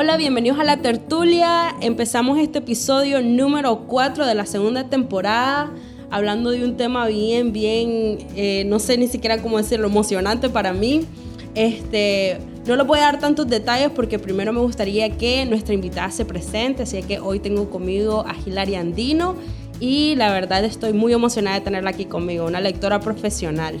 Hola, 0.00 0.16
bienvenidos 0.16 0.60
a 0.60 0.62
la 0.62 0.76
tertulia. 0.76 1.74
Empezamos 1.80 2.38
este 2.38 2.60
episodio 2.60 3.20
número 3.20 3.80
4 3.88 4.26
de 4.26 4.34
la 4.36 4.46
segunda 4.46 4.88
temporada, 4.88 5.72
hablando 6.08 6.50
de 6.50 6.64
un 6.64 6.76
tema 6.76 7.08
bien, 7.08 7.52
bien, 7.52 8.18
eh, 8.36 8.62
no 8.68 8.78
sé 8.78 8.96
ni 8.96 9.08
siquiera 9.08 9.42
cómo 9.42 9.58
decirlo, 9.58 9.88
emocionante 9.88 10.50
para 10.50 10.72
mí. 10.72 11.04
Este, 11.56 12.38
no 12.64 12.76
lo 12.76 12.84
voy 12.84 13.00
a 13.00 13.06
dar 13.06 13.18
tantos 13.18 13.48
detalles 13.48 13.90
porque 13.90 14.20
primero 14.20 14.52
me 14.52 14.60
gustaría 14.60 15.10
que 15.16 15.44
nuestra 15.46 15.74
invitada 15.74 16.12
se 16.12 16.24
presente, 16.24 16.84
así 16.84 17.02
que 17.02 17.18
hoy 17.18 17.40
tengo 17.40 17.68
conmigo 17.68 18.24
a 18.24 18.36
Hilary 18.36 18.76
Andino 18.76 19.34
y 19.80 20.14
la 20.14 20.30
verdad 20.30 20.64
estoy 20.64 20.92
muy 20.92 21.12
emocionada 21.12 21.58
de 21.58 21.64
tenerla 21.64 21.90
aquí 21.90 22.04
conmigo, 22.04 22.46
una 22.46 22.60
lectora 22.60 23.00
profesional. 23.00 23.80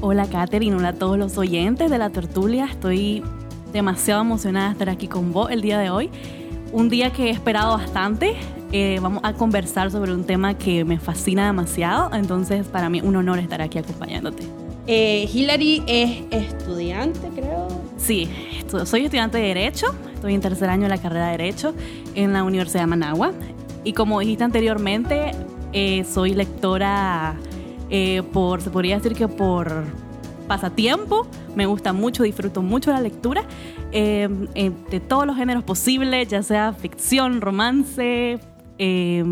Hola 0.00 0.28
Katherine, 0.28 0.76
hola 0.76 0.90
a 0.90 0.94
todos 0.94 1.18
los 1.18 1.36
oyentes 1.38 1.90
de 1.90 1.98
la 1.98 2.10
tertulia, 2.10 2.66
estoy 2.66 3.24
demasiado 3.72 4.22
emocionada 4.22 4.66
de 4.66 4.72
estar 4.72 4.88
aquí 4.88 5.08
con 5.08 5.32
vos 5.32 5.50
el 5.50 5.62
día 5.62 5.78
de 5.78 5.90
hoy. 5.90 6.10
Un 6.72 6.88
día 6.88 7.10
que 7.10 7.26
he 7.26 7.30
esperado 7.30 7.76
bastante. 7.76 8.34
Eh, 8.72 8.98
vamos 9.02 9.20
a 9.24 9.34
conversar 9.34 9.90
sobre 9.90 10.14
un 10.14 10.24
tema 10.24 10.54
que 10.54 10.84
me 10.84 10.98
fascina 10.98 11.46
demasiado, 11.46 12.14
entonces 12.14 12.66
para 12.66 12.88
mí 12.88 13.02
un 13.02 13.16
honor 13.16 13.38
estar 13.38 13.60
aquí 13.60 13.78
acompañándote. 13.78 14.44
Eh, 14.86 15.28
Hillary 15.32 15.82
es 15.86 16.22
estudiante, 16.30 17.28
creo. 17.34 17.68
Sí, 17.98 18.28
soy 18.84 19.04
estudiante 19.04 19.38
de 19.38 19.48
Derecho, 19.48 19.86
estoy 20.14 20.34
en 20.34 20.40
tercer 20.40 20.70
año 20.70 20.84
de 20.84 20.88
la 20.88 20.98
carrera 20.98 21.26
de 21.26 21.32
Derecho 21.32 21.74
en 22.14 22.32
la 22.32 22.42
Universidad 22.42 22.80
de 22.80 22.86
Managua. 22.86 23.32
Y 23.84 23.92
como 23.92 24.20
dijiste 24.20 24.44
anteriormente, 24.44 25.32
eh, 25.72 26.04
soy 26.04 26.34
lectora 26.34 27.36
eh, 27.90 28.22
por, 28.32 28.62
se 28.62 28.70
podría 28.70 28.96
decir 28.96 29.14
que 29.14 29.28
por 29.28 29.84
pasatiempo, 30.52 31.26
me 31.56 31.64
gusta 31.64 31.94
mucho, 31.94 32.24
disfruto 32.24 32.60
mucho 32.60 32.90
la 32.90 33.00
lectura 33.00 33.42
eh, 33.90 34.28
de 34.90 35.00
todos 35.00 35.26
los 35.26 35.34
géneros 35.34 35.64
posibles, 35.64 36.28
ya 36.28 36.42
sea 36.42 36.74
ficción, 36.74 37.40
romance, 37.40 38.38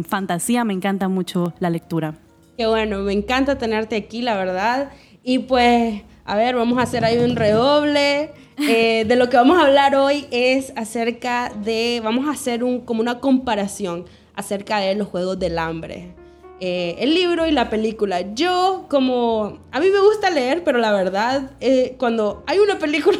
fantasía, 0.09 0.65
me 0.65 0.73
encanta 0.73 1.09
mucho 1.09 1.53
la 1.59 1.69
lectura. 1.69 2.15
Qué 2.57 2.67
bueno, 2.67 3.01
me 3.01 3.13
encanta 3.13 3.59
tenerte 3.59 3.97
aquí, 3.97 4.23
la 4.23 4.35
verdad. 4.35 4.93
Y 5.23 5.41
pues, 5.41 6.03
a 6.25 6.37
ver, 6.37 6.57
vamos 6.57 6.79
a 6.79 6.83
hacer 6.83 7.05
ahí 7.05 7.19
un 7.19 7.37
redoble. 7.37 8.31
Eh, 8.57 9.05
de 9.07 9.17
lo 9.17 9.29
que 9.29 9.37
vamos 9.37 9.59
a 9.59 9.67
hablar 9.67 9.95
hoy 9.97 10.27
es 10.31 10.73
acerca 10.75 11.53
de, 11.65 12.01
vamos 12.03 12.29
a 12.29 12.31
hacer 12.31 12.65
un, 12.65 12.81
como 12.81 13.03
una 13.03 13.19
comparación 13.21 14.07
acerca 14.35 14.79
de 14.79 14.95
los 14.95 15.09
Juegos 15.09 15.39
del 15.39 15.59
Hambre. 15.59 16.15
Eh, 16.61 16.97
el 16.99 17.15
libro 17.15 17.47
y 17.47 17.53
la 17.53 17.71
película. 17.71 18.21
Yo, 18.35 18.87
como, 18.89 19.61
a 19.73 19.81
mí 19.81 19.87
me 19.93 20.01
gusta 20.01 20.31
leer, 20.31 20.63
pero 20.63 20.79
la 20.79 20.93
verdad, 20.93 21.53
eh, 21.61 21.97
cuando 21.99 22.45
hay 22.47 22.59
una 22.59 22.79
película... 22.79 23.19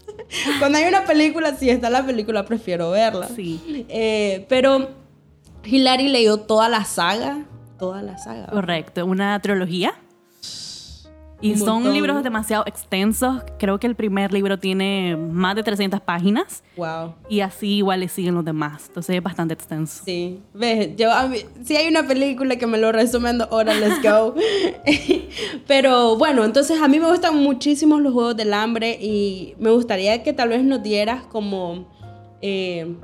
cuando 0.58 0.78
hay 0.78 0.84
una 0.84 1.04
película, 1.04 1.54
si 1.54 1.70
está 1.70 1.90
la 1.90 2.04
película, 2.04 2.44
prefiero 2.44 2.90
verla. 2.90 3.28
Sí. 3.28 3.86
pero 4.48 4.88
Hilary 5.64 6.08
leyó 6.08 6.38
toda 6.40 6.68
la 6.68 6.84
saga. 6.84 7.44
Toda 7.78 8.02
la 8.02 8.18
saga. 8.18 8.46
Correcto, 8.46 9.04
una 9.04 9.40
trilogía. 9.40 9.94
Y 11.40 11.56
son 11.56 11.92
libros 11.92 12.22
demasiado 12.24 12.64
extensos. 12.66 13.42
Creo 13.58 13.78
que 13.78 13.86
el 13.86 13.94
primer 13.94 14.32
libro 14.32 14.58
tiene 14.58 15.16
más 15.16 15.54
de 15.54 15.62
300 15.62 16.00
páginas. 16.00 16.64
Wow. 16.76 17.14
Y 17.28 17.40
así 17.40 17.76
igual 17.76 18.00
le 18.00 18.08
siguen 18.08 18.34
los 18.34 18.44
demás. 18.44 18.86
Entonces 18.88 19.16
es 19.16 19.22
bastante 19.22 19.54
extenso. 19.54 20.02
Sí. 20.04 20.42
Ves, 20.52 20.96
yo 20.96 21.10
si 21.64 21.76
hay 21.76 21.88
una 21.88 22.06
película 22.06 22.56
que 22.56 22.66
me 22.66 22.78
lo 22.78 22.90
resume 22.90 23.30
en 23.30 23.42
horas, 23.50 23.76
let's 23.78 24.02
go. 24.02 24.34
Pero 25.68 26.16
bueno, 26.16 26.44
entonces 26.44 26.80
a 26.82 26.88
mí 26.88 26.98
me 26.98 27.08
gustan 27.08 27.36
muchísimo 27.36 28.00
los 28.00 28.12
Juegos 28.12 28.36
del 28.36 28.52
Hambre 28.52 28.98
y 29.00 29.54
me 29.58 29.70
gustaría 29.70 30.22
que 30.22 30.32
tal 30.32 30.48
vez 30.48 30.64
nos 30.64 30.82
dieras 30.82 31.24
como... 31.24 31.86
Eh, 32.40 32.96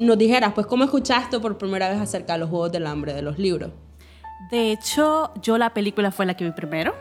nos 0.00 0.16
dijeras, 0.16 0.52
pues, 0.54 0.66
¿cómo 0.66 0.84
escuchaste 0.84 1.40
por 1.40 1.58
primera 1.58 1.88
vez 1.88 2.00
acerca 2.00 2.34
de 2.34 2.40
los 2.40 2.50
Juegos 2.50 2.70
del 2.70 2.86
Hambre, 2.86 3.14
de 3.14 3.22
los 3.22 3.38
libros? 3.38 3.70
De 4.50 4.70
hecho, 4.72 5.32
yo 5.42 5.58
la 5.58 5.74
película 5.74 6.10
fue 6.12 6.24
la 6.24 6.34
que 6.34 6.44
vi 6.44 6.52
primero. 6.52 6.94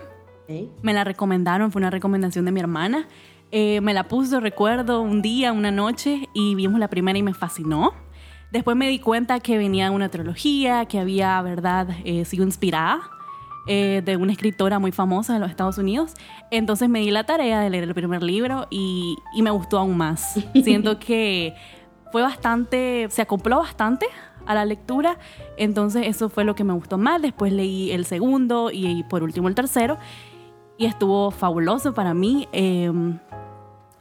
Me 0.81 0.93
la 0.93 1.03
recomendaron, 1.03 1.71
fue 1.71 1.79
una 1.79 1.89
recomendación 1.89 2.45
de 2.45 2.51
mi 2.51 2.59
hermana. 2.59 3.07
Eh, 3.51 3.81
me 3.81 3.93
la 3.93 4.07
puso, 4.07 4.39
recuerdo, 4.39 5.01
un 5.01 5.21
día, 5.21 5.53
una 5.53 5.71
noche, 5.71 6.27
y 6.33 6.55
vimos 6.55 6.79
la 6.79 6.89
primera 6.89 7.17
y 7.17 7.23
me 7.23 7.33
fascinó. 7.33 7.93
Después 8.51 8.77
me 8.77 8.87
di 8.87 8.99
cuenta 8.99 9.39
que 9.39 9.57
venía 9.57 9.91
una 9.91 10.09
trilogía, 10.09 10.85
que 10.85 10.99
había, 10.99 11.41
verdad, 11.41 11.89
eh, 12.05 12.23
sido 12.25 12.45
inspirada 12.45 13.01
eh, 13.67 14.01
de 14.05 14.15
una 14.15 14.31
escritora 14.31 14.79
muy 14.79 14.93
famosa 14.93 15.33
de 15.33 15.39
los 15.39 15.49
Estados 15.49 15.77
Unidos. 15.77 16.13
Entonces 16.51 16.87
me 16.87 16.99
di 16.99 17.11
la 17.11 17.25
tarea 17.25 17.59
de 17.59 17.69
leer 17.69 17.83
el 17.83 17.93
primer 17.93 18.23
libro 18.23 18.67
y, 18.69 19.17
y 19.33 19.41
me 19.41 19.49
gustó 19.49 19.79
aún 19.79 19.97
más. 19.97 20.39
Siento 20.63 20.99
que 20.99 21.53
fue 22.11 22.21
bastante, 22.21 23.07
se 23.09 23.21
acopló 23.21 23.59
bastante 23.59 24.05
a 24.45 24.55
la 24.55 24.63
lectura, 24.63 25.19
entonces 25.57 26.07
eso 26.07 26.29
fue 26.29 26.45
lo 26.45 26.55
que 26.55 26.63
me 26.63 26.71
gustó 26.71 26.97
más. 26.97 27.21
Después 27.21 27.51
leí 27.51 27.91
el 27.91 28.05
segundo 28.05 28.71
y 28.71 29.03
por 29.03 29.23
último 29.23 29.49
el 29.49 29.55
tercero 29.55 29.97
y 30.77 30.85
estuvo 30.85 31.31
fabuloso 31.31 31.93
para 31.93 32.13
mí. 32.13 32.47
Em, 32.51 33.19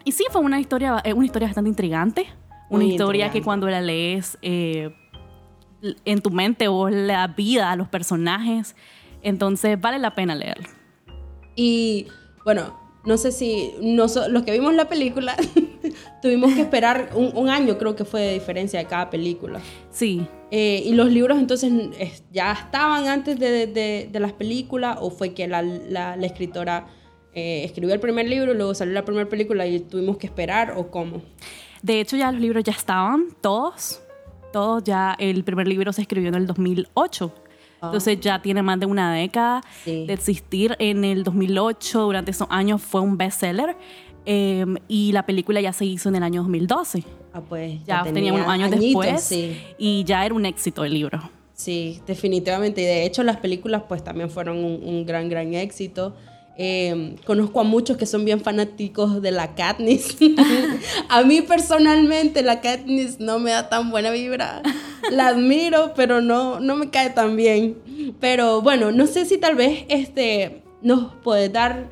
y 0.05 0.13
sí, 0.13 0.25
fue 0.31 0.41
una 0.41 0.61
historia, 0.61 1.01
eh, 1.05 1.13
una 1.13 1.27
historia 1.27 1.49
bastante 1.49 1.71
intrigante. 1.71 2.27
Una 2.69 2.85
historia 2.85 3.31
que 3.31 3.43
cuando 3.43 3.69
la 3.69 3.81
lees 3.81 4.39
eh, 4.43 4.93
en 6.05 6.21
tu 6.21 6.31
mente 6.31 6.67
o 6.67 6.89
la 6.89 7.29
vida 7.29 7.71
a 7.71 7.77
los 7.77 7.89
personajes, 7.89 8.75
entonces 9.23 9.81
vale 9.81 9.99
la 10.01 10.15
pena 10.15 10.35
leerlo. 10.35 10.69
Y 11.55 12.09
bueno, 12.45 12.86
no 13.07 13.17
sé 13.17 13.31
si 13.31 13.73
los 13.81 14.13
que 14.45 14.53
vimos 14.53 14.75
la 14.75 14.89
película 14.89 15.37
tuvimos 16.23 16.53
que 16.55 16.63
esperar 16.63 17.11
un, 17.15 17.49
año, 17.49 17.79
creo 17.79 17.95
que 17.95 18.05
fue 18.05 18.21
de 18.21 18.35
diferencia 18.35 18.81
de 18.81 18.87
cada 18.87 19.09
película. 19.09 19.61
Sí. 19.91 20.27
Eh, 20.51 20.83
¿Y 20.85 20.93
los 20.93 21.11
libros 21.11 21.39
entonces 21.39 21.73
ya 22.33 22.53
estaban 22.53 23.07
antes 23.07 23.39
de, 23.39 24.11
las 24.13 24.33
películas 24.33 24.99
o 25.01 25.11
fue 25.11 25.35
que 25.35 25.47
la, 25.47 26.17
escritora 26.21 26.89
eh, 27.33 27.63
escribió 27.65 27.95
el 27.95 28.01
primer 28.01 28.29
libro, 28.29 28.55
luego 28.55 28.75
salió 28.75 28.93
la 28.93 29.05
primera 29.05 29.29
película 29.29 29.67
y 29.67 29.81
tuvimos 29.81 30.17
que 30.17 30.27
esperar 30.27 30.75
o 30.77 30.91
cómo? 30.91 31.23
De 31.83 32.01
hecho 32.01 32.17
ya 32.17 32.33
los 32.33 32.41
libros 32.41 32.65
ya 32.65 32.73
estaban, 32.73 33.29
todos, 33.41 34.03
todos 34.53 34.83
ya, 34.83 35.15
el 35.21 35.45
primer 35.45 35.69
libro 35.69 35.93
se 35.93 36.03
escribió 36.03 36.29
en 36.31 36.35
el 36.35 36.47
2008. 36.47 37.33
Entonces 37.83 38.19
ya 38.21 38.41
tiene 38.41 38.63
más 38.63 38.81
de 38.81 38.87
una 38.87 39.15
década 39.15 39.63
de 39.85 40.13
existir. 40.13 40.77
En 40.79 41.05
el 41.05 41.25
2008, 41.25 42.03
durante 42.03 42.31
esos 42.31 42.49
años, 42.51 42.83
fue 42.83 43.01
un 43.01 43.17
bestseller. 43.17 43.77
Em, 44.25 44.77
y 44.89 45.13
la 45.13 45.25
película 45.25 45.61
ya 45.61 45.73
se 45.73 45.85
hizo 45.85 46.09
en 46.09 46.17
el 46.17 46.23
año 46.23 46.43
2012. 46.43 47.05
Ah, 47.33 47.41
pues. 47.49 47.85
Ya, 47.87 48.03
tenía, 48.03 48.33
unos 48.33 48.49
años 48.49 48.71
después. 48.71 49.33
Y 49.79 50.05
ya 50.05 50.27
era 50.27 50.35
un 50.35 50.47
éxito 50.47 50.85
el 50.85 50.95
libro. 50.95 51.21
Sí, 51.55 52.03
definitivamente. 52.07 52.83
Y 52.83 52.85
de 52.85 53.07
hecho, 53.07 53.23
las 53.23 53.39
películas, 53.39 53.85
pues 53.89 54.03
también 54.03 54.29
fueron 54.29 54.63
un, 54.63 55.07
gran, 55.07 55.29
gran 55.29 55.55
éxito. 55.55 56.15
Em, 56.59 57.17
conozco 57.27 57.61
a 57.61 57.65
muchos 57.65 57.99
que 57.99 58.07
son 58.07 58.25
bien 58.25 58.41
fanáticos 58.41 59.21
de 59.21 59.31
la 59.31 59.55
Katniss. 59.55 60.17
a 61.09 61.23
mí 61.23 61.43
personalmente 61.43 62.43
la 62.43 62.63
Katniss 62.63 63.21
no 63.21 63.39
me 63.39 63.51
da 63.51 63.69
tan 63.69 63.91
buena 63.91 64.11
vibra. 64.11 64.63
La 65.11 65.29
admiro, 65.29 65.93
pero 65.95 66.23
no, 66.23 66.61
no 66.61 66.77
me 66.77 66.91
cae 66.91 67.11
tan 67.11 67.37
bien. 67.37 68.15
Pero 68.21 68.63
bueno, 68.63 68.91
no 68.91 69.07
sé 69.07 69.27
si 69.27 69.37
tal 69.37 69.55
vez 69.55 69.85
este, 69.89 70.63
nos 70.81 71.15
puede 71.17 71.51
dar 71.51 71.91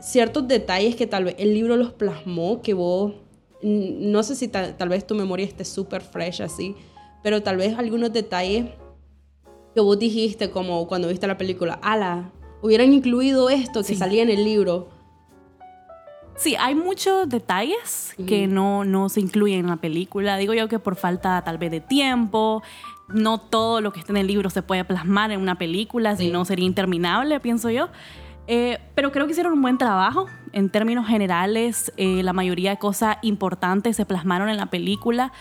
ciertos 0.00 0.46
detalles 0.46 0.94
que 0.96 1.06
tal 1.06 1.24
vez 1.24 1.36
el 1.38 1.54
libro 1.54 1.76
los 1.76 1.92
plasmó, 1.92 2.60
que 2.60 2.74
vos, 2.74 3.14
no 3.62 4.22
sé 4.22 4.34
si 4.34 4.48
tal, 4.48 4.88
vez 4.88 5.06
tu 5.06 5.14
memoria 5.14 5.46
esté 5.46 5.64
súper 5.64 6.02
fresh 6.02 6.42
así, 6.42 6.74
pero 7.22 7.42
tal 7.42 7.56
vez 7.56 7.78
algunos 7.78 8.12
detalles 8.12 8.66
que 9.74 9.80
vos 9.80 9.98
dijiste 9.98 10.50
como 10.50 10.86
cuando 10.86 11.08
viste 11.08 11.26
la 11.26 11.38
película, 11.38 11.78
ala, 11.82 12.30
hubieran 12.62 12.94
incluido 12.94 13.50
esto 13.50 13.82
que 13.84 13.94
salía 13.94 14.22
en 14.22 14.30
el 14.30 14.44
libro. 14.44 14.88
Sí, 16.36 16.56
hay 16.58 16.74
muchos 16.74 17.28
detalles 17.28 18.14
que 18.26 18.46
no, 18.46 18.84
no 18.84 19.08
se 19.08 19.20
incluyen 19.20 19.60
en 19.60 19.66
la 19.66 19.76
película. 19.76 20.36
Digo 20.38 20.54
yo 20.54 20.66
que 20.68 20.78
por 20.78 20.96
falta 20.96 21.42
tal 21.44 21.58
vez 21.58 21.70
de 21.70 21.80
tiempo, 21.80 22.62
no 23.08 23.38
todo 23.38 23.80
lo 23.80 23.92
que 23.92 24.00
está 24.00 24.12
en 24.12 24.16
el 24.16 24.26
libro 24.26 24.48
se 24.48 24.62
puede 24.62 24.84
plasmar 24.84 25.30
en 25.30 25.40
una 25.40 25.56
película, 25.56 26.16
si 26.16 26.30
no 26.30 26.44
sería 26.44 26.64
interminable, 26.64 27.38
pienso 27.40 27.68
yo. 27.70 27.88
Eh, 28.46 28.78
pero 28.94 29.12
creo 29.12 29.26
que 29.26 29.32
hicieron 29.32 29.52
un 29.52 29.62
buen 29.62 29.78
trabajo. 29.78 30.26
En 30.52 30.70
términos 30.70 31.06
generales, 31.06 31.92
eh, 31.96 32.22
la 32.22 32.32
mayoría 32.32 32.70
de 32.70 32.78
cosas 32.78 33.18
importantes 33.22 33.96
se 33.96 34.06
plasmaron 34.06 34.48
en 34.48 34.56
la 34.56 34.66
película. 34.66 35.32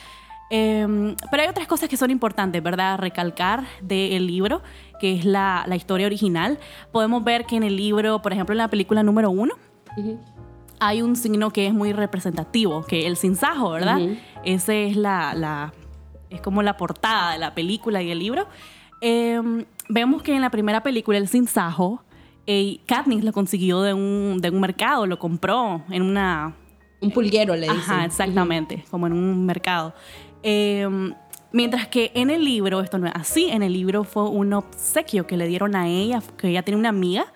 Em, 0.54 1.16
pero 1.32 1.44
hay 1.44 1.50
otras 1.50 1.66
cosas 1.66 1.88
que 1.88 1.96
son 1.96 2.12
importantes, 2.12 2.62
¿verdad? 2.62 3.00
Recalcar 3.00 3.64
del 3.82 4.28
libro, 4.28 4.62
que 5.00 5.14
es 5.14 5.24
la, 5.24 5.64
la, 5.66 5.78
historia 5.78 6.06
original. 6.06 6.60
Podemos 6.92 7.24
ver 7.24 7.46
que 7.46 7.56
en 7.56 7.64
el 7.64 7.78
libro, 7.78 8.22
por 8.22 8.34
ejemplo, 8.34 8.54
en 8.54 8.58
la 8.58 8.68
película 8.68 9.02
número 9.02 9.32
uno, 9.32 9.54
hay 10.80 11.02
un 11.02 11.16
signo 11.16 11.52
que 11.52 11.68
es 11.68 11.74
muy 11.74 11.94
representativo, 11.94 12.84
que 12.84 13.00
es 13.00 13.06
el 13.06 13.16
sinsajo, 13.16 13.72
¿verdad? 13.72 14.00
Ese 14.44 14.88
es 14.88 14.98
la, 14.98 15.34
la, 15.34 15.74
es 16.30 16.42
como 16.42 16.62
la 16.64 16.76
portada 16.76 17.32
de 17.32 17.40
la 17.40 17.56
película 17.56 18.02
y 18.02 18.12
el 18.12 18.20
libro. 18.20 18.46
Em, 19.00 19.64
vemos 19.88 20.22
que 20.22 20.36
en 20.36 20.42
la 20.42 20.52
primera 20.52 20.84
película 20.84 21.18
el 21.18 21.30
sinsajo 21.30 22.04
Katniss 22.86 23.24
lo 23.24 23.32
consiguió 23.32 23.82
de 23.82 23.94
un, 23.94 24.40
de 24.42 24.50
un 24.50 24.60
mercado, 24.60 25.06
lo 25.06 25.20
compró 25.20 25.84
en 25.90 26.02
una, 26.02 26.56
Un 27.00 27.12
pulguero, 27.12 27.56
le 27.56 27.62
dicen. 27.62 27.78
Ajá, 27.78 28.06
exactamente, 28.06 28.84
como 28.92 29.08
en 29.08 29.14
un 29.14 29.46
mercado. 29.46 29.94
Em, 30.44 31.14
mientras 31.52 31.88
que 31.88 32.12
en 32.16 32.30
el 32.30 32.44
libro, 32.44 32.82
esto 32.82 32.98
no 32.98 33.08
es 33.08 33.14
así, 33.16 33.50
en 33.50 33.64
el 33.64 33.74
libro 33.74 34.04
fue 34.04 34.30
un 34.30 34.54
obsequio 34.54 35.28
que 35.28 35.38
le 35.38 35.48
dieron 35.48 35.76
a 35.76 35.88
ella, 35.88 36.22
que 36.38 36.50
ella 36.50 36.64
tiene 36.64 36.80
una 36.80 36.90
amiga, 36.90 37.32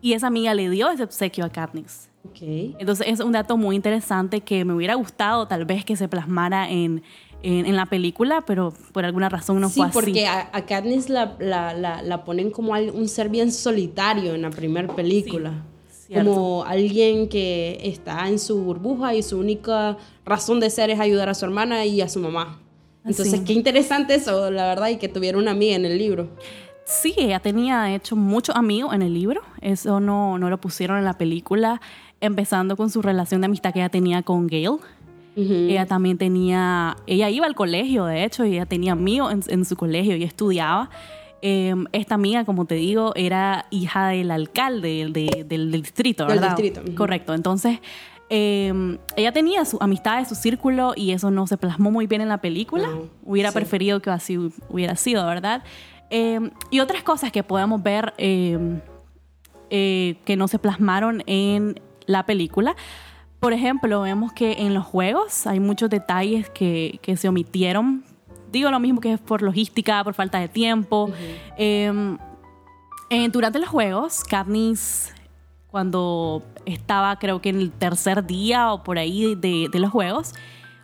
y 0.00 0.12
esa 0.12 0.28
amiga 0.28 0.54
le 0.54 0.70
dio 0.70 0.90
ese 0.90 1.02
obsequio 1.02 1.44
a 1.44 1.50
Katniss. 1.50 2.08
Okay. 2.30 2.76
Entonces 2.78 3.06
es 3.08 3.20
un 3.20 3.32
dato 3.32 3.56
muy 3.56 3.74
interesante 3.74 4.42
que 4.42 4.64
me 4.64 4.74
hubiera 4.74 4.94
gustado 4.94 5.48
tal 5.48 5.64
vez 5.64 5.84
que 5.84 5.96
se 5.96 6.06
plasmara 6.06 6.70
en, 6.70 7.02
en, 7.42 7.74
la 7.74 7.86
película, 7.86 8.42
pero 8.46 8.72
por 8.92 9.04
alguna 9.04 9.28
razón 9.28 9.60
no 9.60 9.70
fue 9.70 9.86
así. 9.86 9.92
Sí, 9.92 10.04
porque 10.04 10.26
a, 10.26 10.66
Katniss 10.66 11.08
la, 11.08 11.36
la, 11.40 12.02
la, 12.02 12.24
ponen 12.24 12.50
como 12.50 12.72
un 12.72 13.08
ser 13.08 13.30
bien 13.30 13.50
solitario 13.50 14.34
en 14.34 14.42
la 14.42 14.50
primera 14.50 14.94
película. 14.94 15.64
Como 16.12 16.64
alguien 16.64 17.28
que 17.28 17.78
está 17.82 18.28
en 18.28 18.38
su 18.38 18.62
burbuja 18.62 19.14
y 19.14 19.22
su 19.22 19.38
única 19.38 19.96
razón 20.24 20.60
de 20.60 20.70
ser 20.70 20.90
es 20.90 20.98
ayudar 21.00 21.28
a 21.28 21.34
su 21.34 21.44
hermana 21.44 21.84
y 21.86 22.00
a 22.00 22.08
su 22.08 22.20
mamá. 22.20 22.60
Entonces, 23.04 23.40
qué 23.40 23.52
interesante 23.52 24.14
eso, 24.14 24.50
la 24.50 24.66
verdad, 24.66 24.88
y 24.88 24.96
que 24.96 25.08
tuviera 25.08 25.38
una 25.38 25.52
amiga 25.52 25.76
en 25.76 25.84
el 25.84 25.96
libro. 25.96 26.28
Sí, 26.84 27.14
ella 27.16 27.38
tenía, 27.38 27.94
hecho, 27.94 28.16
muchos 28.16 28.56
amigos 28.56 28.92
en 28.94 29.02
el 29.02 29.14
libro. 29.14 29.42
Eso 29.60 30.00
no, 30.00 30.38
no 30.38 30.50
lo 30.50 30.60
pusieron 30.60 30.98
en 30.98 31.04
la 31.04 31.16
película 31.16 31.80
empezando 32.20 32.76
con 32.76 32.90
su 32.90 33.00
relación 33.02 33.40
de 33.40 33.46
amistad 33.46 33.72
que 33.72 33.80
ella 33.80 33.88
tenía 33.88 34.22
con 34.22 34.46
Gail. 34.46 34.78
Ella 35.36 35.86
también 35.86 36.18
tenía, 36.18 36.96
ella 37.06 37.30
iba 37.30 37.46
al 37.46 37.54
colegio, 37.54 38.04
de 38.04 38.24
hecho, 38.24 38.44
y 38.44 38.54
ella 38.54 38.66
tenía 38.66 38.92
amigos 38.92 39.48
en, 39.48 39.64
su 39.64 39.74
colegio 39.74 40.14
y 40.16 40.24
estudiaba. 40.24 40.90
Em, 41.42 41.86
esta 41.92 42.14
amiga, 42.14 42.44
como 42.44 42.64
te 42.64 42.74
digo, 42.74 43.12
era 43.14 43.66
hija 43.70 44.08
del 44.08 44.30
alcalde 44.30 45.08
del, 45.46 45.72
distrito, 45.72 46.26
¿verdad? 46.26 46.56
Del 46.56 46.72
distrito. 46.72 46.94
Correcto. 46.96 47.34
Entonces, 47.34 47.80
em, 48.28 48.98
ella 49.16 49.32
tenía 49.32 49.64
su 49.64 49.78
amistad, 49.80 50.28
su 50.28 50.34
círculo, 50.34 50.92
y 50.96 51.12
eso 51.12 51.30
no 51.30 51.46
se 51.46 51.56
plasmó 51.56 51.90
muy 51.90 52.06
bien 52.06 52.20
en 52.20 52.28
la 52.28 52.38
película. 52.38 52.88
hubiera 53.24 53.52
preferido 53.52 54.00
que 54.00 54.10
así 54.10 54.38
hubiera 54.68 54.96
sido, 54.96 55.26
¿verdad? 55.26 55.62
Em, 56.10 56.50
y 56.70 56.80
otras 56.80 57.02
cosas 57.02 57.32
que 57.32 57.42
podemos 57.42 57.82
ver 57.82 58.14
eh, 58.18 60.16
que 60.24 60.36
no 60.36 60.48
se 60.48 60.58
plasmaron 60.58 61.22
en 61.26 61.80
la 62.06 62.26
película. 62.26 62.74
Por 63.40 63.54
ejemplo, 63.54 64.02
vemos 64.02 64.32
que 64.34 64.52
en 64.58 64.74
los 64.74 64.84
juegos 64.84 65.46
hay 65.46 65.60
muchos 65.60 65.88
detalles 65.88 66.50
que, 66.50 67.00
se 67.16 67.28
omitieron. 67.28 68.04
Digo 68.50 68.70
lo 68.70 68.80
mismo 68.80 69.00
que 69.00 69.12
es 69.12 69.20
por 69.20 69.42
logística, 69.42 70.02
por 70.02 70.14
falta 70.14 70.38
de 70.38 70.48
tiempo. 70.48 71.10
Em, 71.56 72.18
durante 73.32 73.58
los 73.58 73.68
juegos, 73.68 74.24
Katniss, 74.24 75.12
cuando 75.68 76.42
estaba 76.66 77.18
creo 77.18 77.40
que 77.40 77.50
en 77.50 77.60
el 77.60 77.70
tercer 77.70 78.26
día 78.26 78.72
o 78.72 78.82
por 78.82 78.98
ahí 78.98 79.34
de, 79.34 79.68
los 79.74 79.90
juegos, 79.90 80.34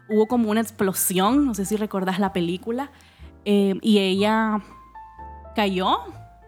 hubo 0.09 0.27
como 0.27 0.51
una 0.51 0.61
explosión, 0.61 1.45
no 1.45 1.55
sé 1.55 1.65
si 1.65 1.77
recordás 1.77 2.19
la 2.19 2.33
película, 2.33 2.91
em, 3.45 3.79
y 3.83 3.99
ella 3.99 4.63
cayó 5.55 5.99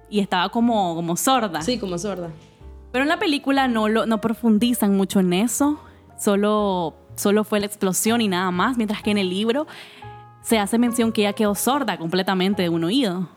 y 0.08 0.20
estaba 0.20 0.48
como, 0.50 0.94
como 0.94 1.16
sorda. 1.16 1.62
Sí, 1.62 1.78
como 1.78 1.98
sorda. 1.98 2.30
Pero 2.92 3.02
en 3.02 3.08
la 3.08 3.18
película 3.18 3.68
no, 3.68 3.88
lo, 3.88 4.06
no 4.06 4.20
profundizan 4.20 4.96
mucho 4.96 5.20
en 5.20 5.32
eso, 5.32 5.80
solo, 6.18 6.94
solo 7.16 7.44
fue 7.44 7.60
la 7.60 7.66
explosión 7.66 8.20
y 8.20 8.28
nada 8.28 8.50
más, 8.50 8.76
mientras 8.76 9.02
que 9.02 9.10
en 9.10 9.18
el 9.18 9.28
libro 9.28 9.66
se 10.48 10.58
hace 10.58 10.78
mención 10.78 11.12
que 11.12 11.20
ella 11.20 11.34
quedó 11.34 11.54
sorda 11.54 11.98
completamente 11.98 12.62
de 12.62 12.70
un 12.70 12.82
oído. 12.82 13.28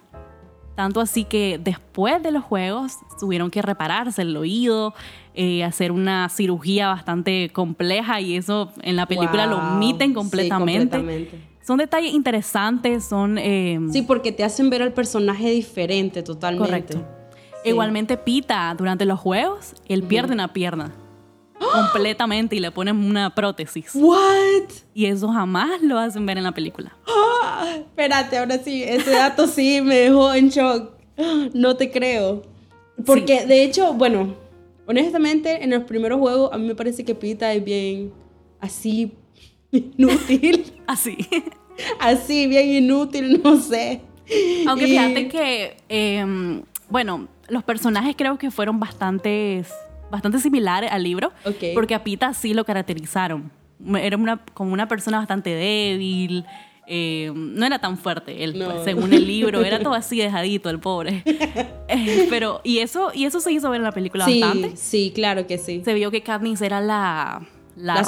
Tanto 0.76 1.02
así 1.02 1.26
que 1.26 1.60
después 1.62 2.24
de 2.24 2.32
los 2.32 2.42
juegos 2.42 2.94
tuvieron 3.20 3.52
que 3.52 3.62
repararse 3.62 4.22
el 4.22 4.38
oído, 4.38 4.94
eh, 5.34 5.66
hacer 5.66 5.92
una 5.92 6.30
cirugía 6.30 6.88
bastante 6.88 7.50
compleja 7.50 8.22
y 8.22 8.38
eso 8.38 8.72
en 8.82 8.96
la 8.96 9.08
película 9.08 9.46
lo 9.46 9.58
omiten 9.58 10.14
completamente. 10.14 11.30
Son 11.68 11.78
detalles 11.78 12.14
interesantes, 12.14 13.04
son... 13.04 13.38
Eh, 13.38 13.78
sí, 13.92 14.04
porque 14.04 14.32
te 14.32 14.46
hacen 14.46 14.70
ver 14.70 14.82
al 14.82 14.94
personaje 14.94 15.52
diferente 15.52 16.24
totalmente. 16.24 16.94
Correcto. 16.94 17.06
Igualmente 17.66 18.16
Pita, 18.16 18.74
durante 18.78 19.04
los 19.04 19.20
juegos, 19.20 19.76
él 19.90 20.04
pierde 20.04 20.32
una 20.32 20.54
pierna. 20.54 20.94
Completamente 21.74 22.56
y 22.56 22.60
le 22.60 22.72
ponen 22.72 22.98
una 22.98 23.34
prótesis. 23.34 23.92
What? 23.94 24.70
Y 24.94 25.06
eso 25.06 25.28
jamás 25.30 25.82
lo 25.82 25.98
hacen 25.98 26.26
ver 26.26 26.38
en 26.38 26.44
la 26.44 26.52
película. 26.52 26.96
espérate, 27.76 28.38
ahora 28.38 28.58
sí, 28.58 28.84
ese 28.84 29.12
dato 29.12 29.48
sí 29.48 29.82
me 29.82 29.96
dejó 29.96 30.34
en 30.34 30.50
shock. 30.50 30.92
No 31.54 31.76
te 31.76 31.92
creo. 31.92 32.42
Porque 33.06 33.46
de 33.46 33.64
hecho, 33.64 33.94
bueno, 33.94 34.36
honestamente, 34.88 35.64
en 35.64 35.72
los 35.72 35.84
primeros 35.84 36.20
juegos 36.20 36.52
a 36.52 36.58
mí 36.58 36.68
me 36.68 36.76
parece 36.76 37.06
que 37.06 37.16
Pita 37.16 37.54
es 37.54 37.64
bien 37.64 38.12
así 38.60 39.14
inútil. 39.72 40.74
así. 40.88 41.18
así, 42.00 42.48
bien 42.48 42.70
inútil, 42.70 43.42
no 43.44 43.60
sé. 43.60 44.02
Aunque 44.68 44.86
fíjate 44.86 45.28
que, 45.28 45.78
em, 45.90 46.64
bueno, 46.90 47.28
los 47.50 47.64
personajes 47.64 48.16
creo 48.18 48.38
que 48.38 48.50
fueron 48.50 48.80
bastante 50.12 50.40
similares 50.40 50.92
al 50.92 51.04
libro, 51.04 51.32
porque 51.74 51.96
a 51.96 52.04
Pita 52.04 52.34
sí 52.34 52.54
lo 52.54 52.66
caracterizaron. 52.66 53.52
Era 53.96 54.18
una, 54.18 54.38
como 54.54 54.74
una 54.74 54.88
persona 54.88 55.18
bastante 55.18 55.50
débil, 55.50 56.46
eh, 56.94 57.32
no 57.34 57.66
era 57.66 57.80
tan 57.80 57.98
fuerte, 57.98 58.44
él, 58.44 58.54
pues, 58.54 58.84
según 58.84 59.14
el 59.14 59.26
libro, 59.26 59.64
era 59.64 59.80
todo 59.84 59.94
así 59.94 60.18
dejadito, 60.18 60.70
el 60.70 60.80
pobre. 60.80 61.24
Eh, 61.94 62.28
pero, 62.30 62.62
y 62.64 62.80
eso, 62.80 63.12
y 63.14 63.26
eso 63.26 63.42
se 63.42 63.52
hizo 63.52 63.70
ver 63.70 63.80
en 63.80 63.84
la 63.84 63.92
película 63.92 64.26
bastante. 64.26 64.78
Sí, 64.78 65.12
claro 65.14 65.46
que 65.46 65.58
sí. 65.58 65.82
Se 65.84 65.94
vio 65.94 66.10
que 66.10 66.24
Katniss 66.24 66.62
era 66.62 66.80
la, 66.80 67.42
la, 67.82 68.04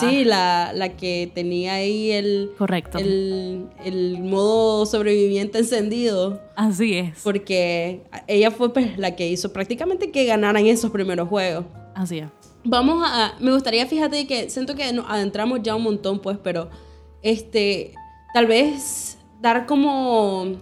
Sí, 0.00 0.24
la, 0.24 0.72
la, 0.74 0.96
que 0.96 1.30
tenía 1.34 1.74
ahí 1.74 2.10
el, 2.10 2.52
Correcto. 2.56 2.98
El, 2.98 3.68
el, 3.84 4.18
modo 4.18 4.86
sobreviviente 4.86 5.58
encendido. 5.58 6.40
Así 6.56 6.96
es. 6.96 7.20
Porque 7.22 8.02
ella 8.26 8.50
fue 8.50 8.72
pues, 8.72 8.98
la 8.98 9.16
que 9.16 9.28
hizo 9.28 9.52
prácticamente 9.52 10.10
que 10.10 10.24
ganaran 10.24 10.66
esos 10.66 10.90
primeros 10.90 11.28
juegos. 11.28 11.66
Así 11.94 12.18
es. 12.18 12.28
Vamos 12.64 13.02
a. 13.06 13.34
Me 13.40 13.52
gustaría, 13.52 13.86
fíjate 13.86 14.26
que 14.26 14.50
siento 14.50 14.74
que 14.74 14.92
nos 14.92 15.08
adentramos 15.08 15.60
ya 15.62 15.74
un 15.74 15.82
montón, 15.82 16.20
pues, 16.20 16.38
pero 16.42 16.70
este. 17.22 17.94
Tal 18.32 18.46
vez 18.46 19.18
dar 19.40 19.66
como. 19.66 20.56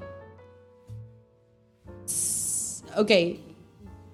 Ok, 2.96 3.10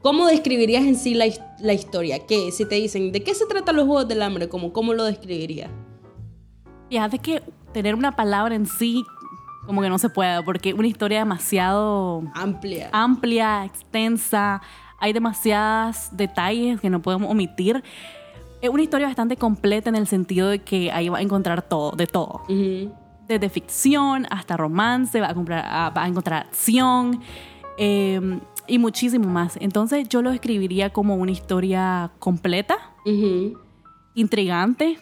¿Cómo 0.05 0.27
describirías 0.27 0.85
en 0.85 0.97
sí 0.97 1.15
la, 1.15 1.25
la 1.61 1.73
historia? 1.73 2.27
Que 2.27 2.53
si 2.53 2.67
te 2.67 2.75
dicen, 2.75 3.11
¿de 3.11 3.23
qué 3.23 3.35
se 3.35 3.47
trata 3.47 3.73
los 3.73 3.87
Juegos 3.87 4.07
del 4.07 4.21
Hambre? 4.21 4.51
¿Cómo, 4.51 4.71
cómo 4.71 4.93
lo 4.93 5.03
describirías? 5.05 5.71
de 6.91 7.19
que 7.19 7.43
tener 7.73 7.95
una 7.95 8.15
palabra 8.15 8.55
en 8.55 8.67
sí 8.67 9.03
como 9.65 9.81
que 9.81 9.89
no 9.89 9.99
se 9.99 10.11
puede, 10.11 10.43
porque 10.43 10.75
una 10.75 10.87
historia 10.87 11.21
demasiado 11.21 12.23
amplia, 12.35 12.91
amplia, 12.93 13.65
extensa, 13.65 14.61
hay 15.01 15.15
demasiados 15.15 16.09
detalles 16.13 16.83
que 16.83 16.91
no 16.91 17.01
podemos 17.01 17.31
omitir. 17.31 17.83
Es 18.61 18.69
una 18.69 18.83
historia 18.83 19.07
bastante 19.07 19.39
completa 19.39 19.89
en 19.89 19.97
el 19.97 20.07
sentido 20.07 20.51
de 20.51 20.59
que 20.59 20.93
ahí 20.93 21.09
va 21.09 21.17
a 21.17 21.23
encontrar 21.23 21.63
todo, 21.63 21.93
de 21.93 22.07
todo. 22.07 22.43
Desde 23.27 23.49
ficción 23.49 24.27
hasta 24.29 24.59
romance, 24.59 25.19
va 25.19 25.31
a, 25.31 25.35
comprar, 25.35 25.65
va 25.65 26.03
a 26.05 26.07
encontrar 26.07 26.43
acción. 26.43 27.23
Eh, 27.79 28.21
y 28.67 28.79
muchísimo 28.79 29.29
más. 29.29 29.57
Entonces 29.61 30.09
yo 30.09 30.23
lo 30.23 30.31
escribiría 30.31 30.91
como 30.91 31.17
una 31.17 31.33
historia 31.33 32.11
completa, 32.19 32.77
intrigante, 34.15 34.99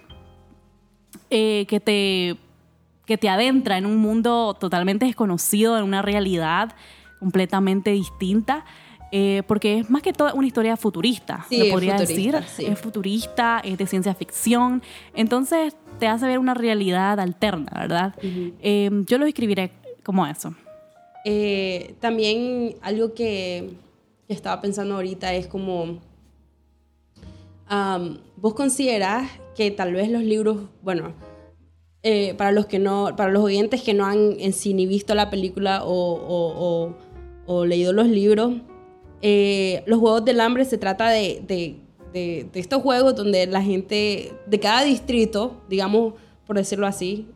eh, 1.30 1.66
que, 1.68 1.80
te, 1.80 2.36
que 3.06 3.18
te 3.18 3.28
adentra 3.28 3.78
en 3.78 3.86
un 3.86 3.98
mundo 3.98 4.54
totalmente 4.58 5.06
desconocido, 5.06 5.78
en 5.78 5.84
una 5.84 6.02
realidad 6.02 6.74
completamente 7.20 7.90
distinta. 7.92 8.64
Eh, 9.14 9.42
porque 9.46 9.78
es 9.78 9.90
más 9.90 10.00
que 10.00 10.14
todo 10.14 10.32
una 10.34 10.46
historia 10.46 10.74
futurista, 10.78 11.44
sí, 11.46 11.68
podría 11.70 11.98
decir. 11.98 12.34
Es 12.34 12.78
futurista, 12.78 13.60
es 13.62 13.76
de 13.76 13.86
ciencia 13.86 14.14
ficción. 14.14 14.82
Entonces 15.14 15.76
te 15.98 16.08
hace 16.08 16.26
ver 16.26 16.38
una 16.38 16.54
realidad 16.54 17.20
alterna, 17.20 17.70
¿verdad? 17.78 18.14
Eh, 18.22 18.90
yo 19.06 19.18
lo 19.18 19.26
escribiré 19.26 19.70
como 20.02 20.26
eso. 20.26 20.54
Eh, 21.24 21.94
también 22.00 22.76
algo 22.82 23.14
que, 23.14 23.70
estaba 24.28 24.62
pensando 24.62 24.94
ahorita 24.94 25.34
es 25.34 25.46
como, 25.46 25.98
vos 28.36 28.54
considerás 28.54 29.30
que 29.54 29.70
tal 29.70 29.92
vez 29.92 30.08
los 30.08 30.22
libros, 30.22 30.70
bueno, 30.82 31.12
eh, 32.02 32.32
para 32.38 32.50
los 32.50 32.64
que 32.64 32.78
no, 32.78 33.14
para 33.14 33.30
los 33.30 33.42
oyentes 33.42 33.82
que 33.82 33.92
no 33.92 34.06
han 34.06 34.40
en 34.40 34.54
sí 34.54 34.72
ni 34.72 34.86
visto 34.86 35.14
la 35.14 35.28
película 35.28 35.82
o, 35.84 36.94
leído 37.66 37.92
los 37.92 38.08
libros, 38.08 38.54
eh, 39.20 39.82
los 39.86 40.00
Juegos 40.00 40.24
del 40.24 40.40
Hambre 40.40 40.64
se 40.64 40.78
trata 40.78 41.10
de, 41.10 41.44
de 42.12 42.48
estos 42.54 42.82
juegos 42.82 43.14
donde 43.14 43.46
la 43.46 43.62
gente 43.62 44.32
de 44.46 44.60
cada 44.60 44.82
distrito, 44.82 45.60
digamos, 45.68 46.14
por 46.52 46.58
decirlo 46.58 46.86
así, 46.86 47.26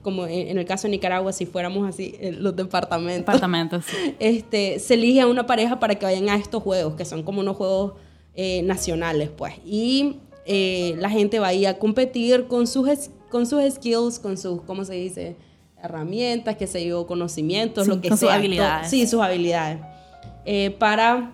como 0.00 0.26
en, 0.26 0.56
el 0.56 0.64
caso 0.64 0.84
de 0.84 0.92
Nicaragua, 0.92 1.34
si 1.34 1.44
fuéramos 1.44 1.86
así, 1.86 2.14
los 2.38 2.56
departamentos. 2.56 3.26
Departamentos. 3.26 3.84
Este, 4.18 4.78
se 4.78 4.94
elige 4.94 5.20
a 5.20 5.26
una 5.26 5.44
pareja 5.44 5.78
para 5.78 5.96
que 5.96 6.06
vayan 6.06 6.30
a 6.30 6.36
estos 6.36 6.62
juegos, 6.62 6.94
que 6.94 7.04
son 7.04 7.24
como 7.24 7.40
unos 7.40 7.58
juegos 7.58 7.92
eh, 8.34 8.62
nacionales, 8.62 9.28
pues. 9.28 9.52
Y 9.66 10.16
eh, 10.46 10.94
la 10.96 11.10
gente 11.10 11.38
va 11.40 11.48
a 11.48 11.52
ir 11.52 11.68
a 11.68 11.74
competir 11.74 12.46
con 12.46 12.66
sus, 12.66 13.10
con 13.28 13.44
sus 13.44 13.62
skills, 13.70 14.18
con 14.18 14.38
sus, 14.38 14.62
¿cómo 14.62 14.82
se 14.86 14.94
dice? 14.94 15.36
Herramientas, 15.82 16.56
que 16.56 16.66
se 16.66 16.86
yo, 16.86 17.06
conocimientos, 17.06 17.86
lo 17.86 18.00
que 18.00 18.08
con 18.08 18.16
sea. 18.16 18.28
sus 18.28 18.34
habilidades. 18.34 18.88
Sí, 18.88 19.06
sus 19.06 19.20
habilidades. 19.20 19.80
Eh, 20.46 20.70
para 20.70 21.32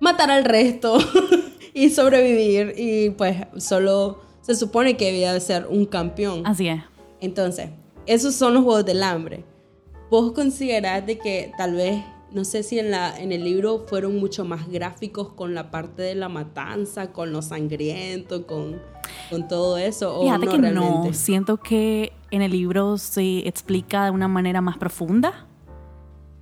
matar 0.00 0.30
al 0.30 0.44
resto 0.44 0.98
y 1.72 1.88
sobrevivir. 1.88 2.74
Y 2.76 3.08
pues 3.08 3.38
solo 3.56 4.23
se 4.44 4.54
supone 4.54 4.98
que 4.98 5.06
debía 5.06 5.32
de 5.32 5.40
ser 5.40 5.66
un 5.70 5.86
campeón. 5.86 6.42
Así 6.44 6.68
es. 6.68 6.82
Entonces, 7.20 7.70
esos 8.04 8.34
son 8.34 8.52
los 8.52 8.62
Juegos 8.62 8.84
del 8.84 9.02
Hambre. 9.02 9.42
¿Vos 10.10 10.32
considerás 10.32 11.06
de 11.06 11.16
que 11.16 11.50
tal 11.56 11.72
vez, 11.72 12.04
no 12.30 12.44
sé 12.44 12.62
si 12.62 12.78
en, 12.78 12.90
la, 12.90 13.18
en 13.18 13.32
el 13.32 13.42
libro 13.42 13.86
fueron 13.88 14.20
mucho 14.20 14.44
más 14.44 14.68
gráficos 14.68 15.30
con 15.30 15.54
la 15.54 15.70
parte 15.70 16.02
de 16.02 16.14
la 16.14 16.28
matanza, 16.28 17.10
con 17.10 17.32
lo 17.32 17.40
sangriento, 17.40 18.46
con, 18.46 18.82
con 19.30 19.48
todo 19.48 19.78
eso? 19.78 20.14
¿o 20.20 20.24
Fíjate 20.24 20.44
no 20.44 20.52
que 20.52 20.58
realmente? 20.58 21.08
no, 21.08 21.14
siento 21.14 21.56
que 21.56 22.12
en 22.30 22.42
el 22.42 22.50
libro 22.50 22.98
se 22.98 23.48
explica 23.48 24.04
de 24.04 24.10
una 24.10 24.28
manera 24.28 24.60
más 24.60 24.76
profunda. 24.76 25.46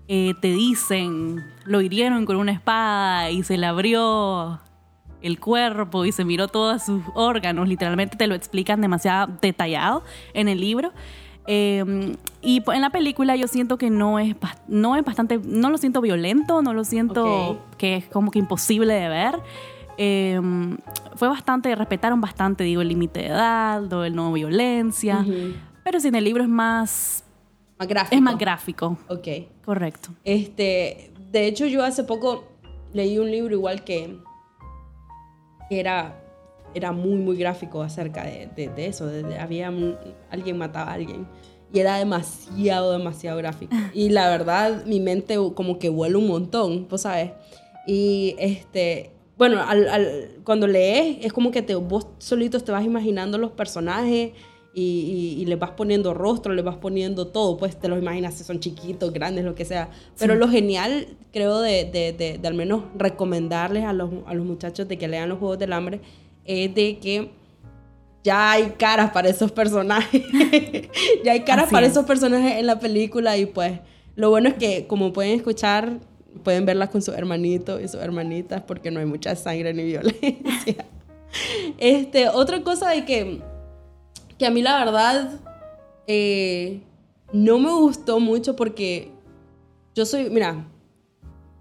Eh, 0.09 0.35
te 0.41 0.49
dicen, 0.49 1.41
lo 1.67 1.81
hirieron 1.81 2.27
con 2.27 2.35
una 2.35 2.51
espada 2.51 3.31
y 3.31 3.45
se 3.45 3.57
le 3.57 3.67
abrió 3.67 4.59
el 5.23 5.38
cuerpo 5.41 6.05
y 6.05 6.12
se 6.12 6.25
miró 6.25 6.49
todos 6.49 6.85
sus 6.85 7.02
órganos, 7.14 7.69
literalmente 7.69 8.17
te 8.17 8.26
lo 8.26 8.35
explican 8.35 8.81
demasiado 8.81 9.33
detallado 9.41 10.02
en 10.35 10.49
el 10.49 10.61
libro. 10.61 10.93
Eh, 11.47 12.14
y 12.41 12.61
pues, 12.61 12.76
en 12.76 12.83
la 12.83 12.91
película 12.91 13.35
yo 13.37 13.49
siento 13.49 13.76
que 13.79 13.91
no 13.91 14.19
es, 14.19 14.37
no 14.69 14.97
es 14.97 15.05
bastante, 15.05 15.41
no 15.45 15.71
lo 15.71 15.79
siento 15.79 16.00
violento, 16.00 16.62
no 16.62 16.73
lo 16.75 16.85
siento 16.85 17.64
que 17.79 17.97
es 17.97 18.05
como 18.07 18.31
que 18.31 18.38
imposible 18.38 18.95
de 18.95 19.09
ver. 19.09 19.41
Eh, 19.99 20.41
fue 21.17 21.29
bastante, 21.29 21.75
respetaron 21.75 22.21
bastante, 22.21 22.64
digo, 22.64 22.81
el 22.81 22.88
límite 22.88 23.21
de 23.21 23.26
edad, 23.26 23.83
del 23.83 24.14
no 24.14 24.33
violencia. 24.33 25.25
Pero 25.85 26.00
si 26.00 26.09
en 26.09 26.14
el 26.14 26.25
libro 26.25 26.43
es 26.43 26.49
más, 26.49 27.25
Más 27.79 27.88
gráfico. 27.88 28.17
es 28.17 28.23
más 28.23 28.38
gráfico. 28.38 28.99
Ok. 29.09 29.29
Correcto. 29.64 30.11
Este, 30.25 31.12
de 31.31 31.47
hecho, 31.47 31.67
yo 31.67 31.85
hace 31.85 32.05
poco 32.05 32.45
leí 32.93 33.19
un 33.19 33.31
libro 33.31 33.55
igual 33.55 33.85
que, 33.85 34.17
que 35.73 35.81
era, 35.81 36.14
era 36.75 36.93
muy, 36.93 37.17
muy 37.17 37.35
gráfico 37.38 37.81
acerca 37.83 38.25
de, 38.25 38.47
de- 38.55 38.69
de 38.69 38.87
eso. 38.87 39.07
de- 39.07 39.38
había 39.38 39.71
un- 39.71 39.97
alguien 40.31 40.59
mataba 40.59 40.91
a 40.91 40.95
alguien. 40.95 41.26
Y 41.73 41.79
era 41.79 41.97
demasiado, 41.97 42.93
demasiado 42.93 43.38
gráfico. 43.38 43.75
Y 43.95 44.11
la 44.11 44.29
verdad, 44.29 44.85
mi 44.85 45.00
mente 45.00 45.37
como 45.55 45.79
que 45.79 45.88
vuela 45.88 46.19
un 46.19 46.29
montón, 46.29 46.87
vos 46.91 47.00
sabes. 47.00 47.31
Y 47.87 48.35
este, 48.38 49.12
bueno, 49.38 49.62
al- 49.67 49.88
al- 49.88 50.29
cuando 50.45 50.67
lees, 50.67 51.25
es 51.25 51.33
como 51.33 51.50
que 51.50 51.62
te, 51.62 51.75
vos 51.75 52.07
solitos 52.19 52.64
te 52.64 52.73
vas 52.73 52.85
imaginando 52.85 53.38
los 53.38 53.52
personajes 53.52 54.33
y, 54.75 55.37
y, 55.37 55.43
y 55.43 55.45
les 55.47 55.59
vas 55.59 55.71
poniendo 55.71 56.14
rostro, 56.14 56.55
les 56.55 56.64
vas 56.64 56.76
poniendo 56.76 57.26
todo, 57.26 57.57
pues 57.57 57.79
te 57.79 57.88
los 57.88 57.99
imaginas 57.99 58.35
si 58.35 58.45
son 58.45 58.61
chiquitos, 58.61 59.12
grandes, 59.12 59.45
lo 59.45 59.55
que 59.55 59.64
sea. 59.64 59.91
Pero 60.19 60.35
lo 60.35 60.49
genial, 60.49 61.09
creo, 61.33 61.61
de, 61.61 61.85
de, 61.85 62.12
de, 62.12 62.38
de 62.38 62.49
al 62.49 62.55
menos 62.55 62.85
recomendarles 62.97 63.85
a 63.85 63.93
los, 63.93 64.11
a 64.26 64.35
los 64.35 64.47
muchachos 64.47 64.88
de 64.88 64.97
que 64.99 65.09
lean 65.09 65.29
los 65.29 65.38
Juegos 65.38 65.59
del 65.59 65.73
Hambre, 65.73 66.00
es 66.45 66.75
de 66.75 66.99
que 66.99 67.31
ya 68.25 68.52
hay 68.52 68.75
caras 68.79 69.11
para 69.11 69.29
esos 69.29 69.52
personajes. 69.52 70.23
ya 71.25 71.33
hay 71.33 71.41
caras 71.41 71.67
Así 71.67 71.73
para 71.73 71.87
es. 71.87 71.93
esos 71.93 72.07
personajes 72.07 72.59
en 72.59 72.67
la 72.67 72.79
película 72.79 73.37
y 73.37 73.47
pues 73.47 73.81
lo 74.17 74.31
bueno 74.31 74.49
es 74.49 74.55
que 74.55 74.87
como 74.87 75.12
pueden 75.12 75.35
escuchar, 75.35 75.99
pueden 76.45 76.64
verlas 76.67 76.91
con 76.91 77.02
sus 77.02 77.14
hermanitos 77.14 77.81
y 77.81 77.88
sus 77.88 78.00
hermanitas 78.00 78.62
porque 78.62 78.91
no 78.91 79.00
hay 79.00 79.07
mucha 79.07 79.35
sangre 79.37 79.75
ni 79.75 79.85
violencia. 79.85 80.87
este, 81.79 82.29
otra 82.29 82.62
cosa 82.62 82.91
de 82.91 83.05
que, 83.05 83.41
que 84.43 84.47
a 84.49 84.51
mí 84.51 84.61
la 84.61 84.85
verdad 84.85 85.39
eh, 86.09 86.81
no 87.33 87.61
me 87.61 87.71
gustó 87.71 88.19
mucho 88.19 88.57
porque 88.57 89.13
yo 89.95 90.05
soy, 90.05 90.31
mira, 90.31 90.67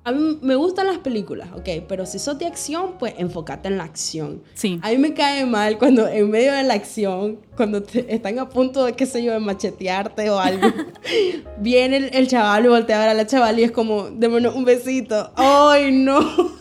a 0.04 0.12
mí 0.12 0.40
me 0.42 0.56
gustan 0.56 0.88
las 0.88 0.98
películas, 0.98 1.50
ok, 1.56 1.84
pero 1.88 2.08
si 2.08 2.18
sos 2.18 2.40
de 2.40 2.48
acción, 2.48 2.96
pues 2.98 3.14
enfócate 3.20 3.68
en 3.68 3.78
la 3.78 3.84
acción. 3.84 4.42
Sí. 4.56 4.80
A 4.82 4.90
mí 4.90 4.98
me 4.98 5.14
cae 5.14 5.46
mal 5.46 5.78
cuando 5.78 6.08
en 6.08 6.32
medio 6.32 6.54
de 6.54 6.64
la 6.64 6.74
acción, 6.74 7.40
cuando 7.56 7.84
te- 7.84 8.12
están 8.12 8.40
a 8.40 8.50
punto 8.50 8.84
de, 8.86 8.94
qué 8.94 9.06
sé 9.06 9.22
yo, 9.24 9.32
de 9.32 9.40
machetearte 9.40 10.28
o 10.32 10.40
algo, 10.40 10.68
viene 11.60 11.98
el, 11.98 12.16
el 12.16 12.28
chaval 12.28 12.66
y 12.66 12.70
voltea 12.70 12.98
a 12.98 13.00
ver 13.02 13.10
a 13.10 13.14
la 13.14 13.28
chaval 13.28 13.60
y 13.60 13.64
es 13.64 13.72
como, 13.72 14.10
démonos 14.10 14.56
un 14.56 14.66
besito. 14.66 15.30
¡Ay, 15.36 15.92
no! 15.92 16.60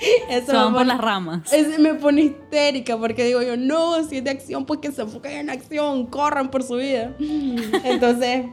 Eso 0.30 0.46
Se 0.46 0.52
me 0.52 0.58
van 0.58 0.72
por 0.72 0.80
pone- 0.82 0.88
las 0.94 1.00
ramas. 1.00 1.52
ese 1.52 1.78
me 1.78 1.94
pone 1.94 2.22
histérica 2.22 2.96
porque 2.96 3.24
digo 3.24 3.42
yo, 3.42 3.56
no, 3.56 4.02
si 4.08 4.18
es 4.18 4.24
de 4.24 4.30
acción, 4.30 4.64
pues 4.64 4.80
que 4.80 4.92
se 4.92 5.02
enfoquen 5.02 5.32
en 5.32 5.50
acción, 5.50 6.06
corran 6.06 6.50
por 6.50 6.62
su 6.62 6.76
vida. 6.76 7.14
Entonces, 7.84 8.46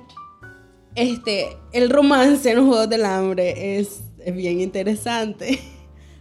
este, 0.95 1.57
el 1.73 1.89
romance 1.89 2.49
en 2.49 2.57
los 2.57 2.65
Juegos 2.65 2.89
del 2.89 3.05
Hambre 3.05 3.77
es, 3.79 4.01
es 4.19 4.35
bien 4.35 4.59
interesante. 4.61 5.59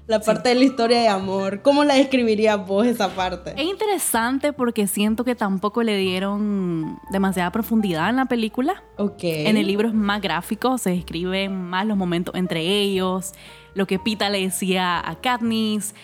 La 0.07 0.21
parte 0.21 0.51
de 0.51 0.55
la 0.57 0.65
historia 0.65 1.01
de 1.01 1.09
amor, 1.09 1.63
¿cómo 1.63 1.83
la 1.83 1.95
describirías 1.95 2.67
vos 2.67 2.87
esa 2.87 3.15
parte? 3.15 3.55
Es 3.57 3.65
interesante 3.65 4.53
porque 4.53 4.87
siento 4.87 5.25
que 5.25 5.35
tampoco 5.35 5.83
le 5.83 5.97
dieron 5.97 6.99
demasiada 7.11 7.51
profundidad 7.51 8.11
en 8.11 8.17
la 8.17 8.27
película. 8.27 8.83
Ok. 8.99 9.21
En 9.23 9.57
el 9.57 9.67
libro 9.67 9.89
es 9.89 9.95
más 9.95 10.21
gráfico, 10.21 10.77
se 10.77 10.91
describen 10.91 11.59
más 11.59 11.87
los 11.87 11.97
momentos 11.97 12.35
entre 12.35 12.61
ellos, 12.61 13.33
lo 13.73 13.87
que 13.87 13.99
Pita 13.99 14.29
le 14.29 14.43
decía 14.43 15.01
a 15.09 15.15
Katniss. 15.23 15.95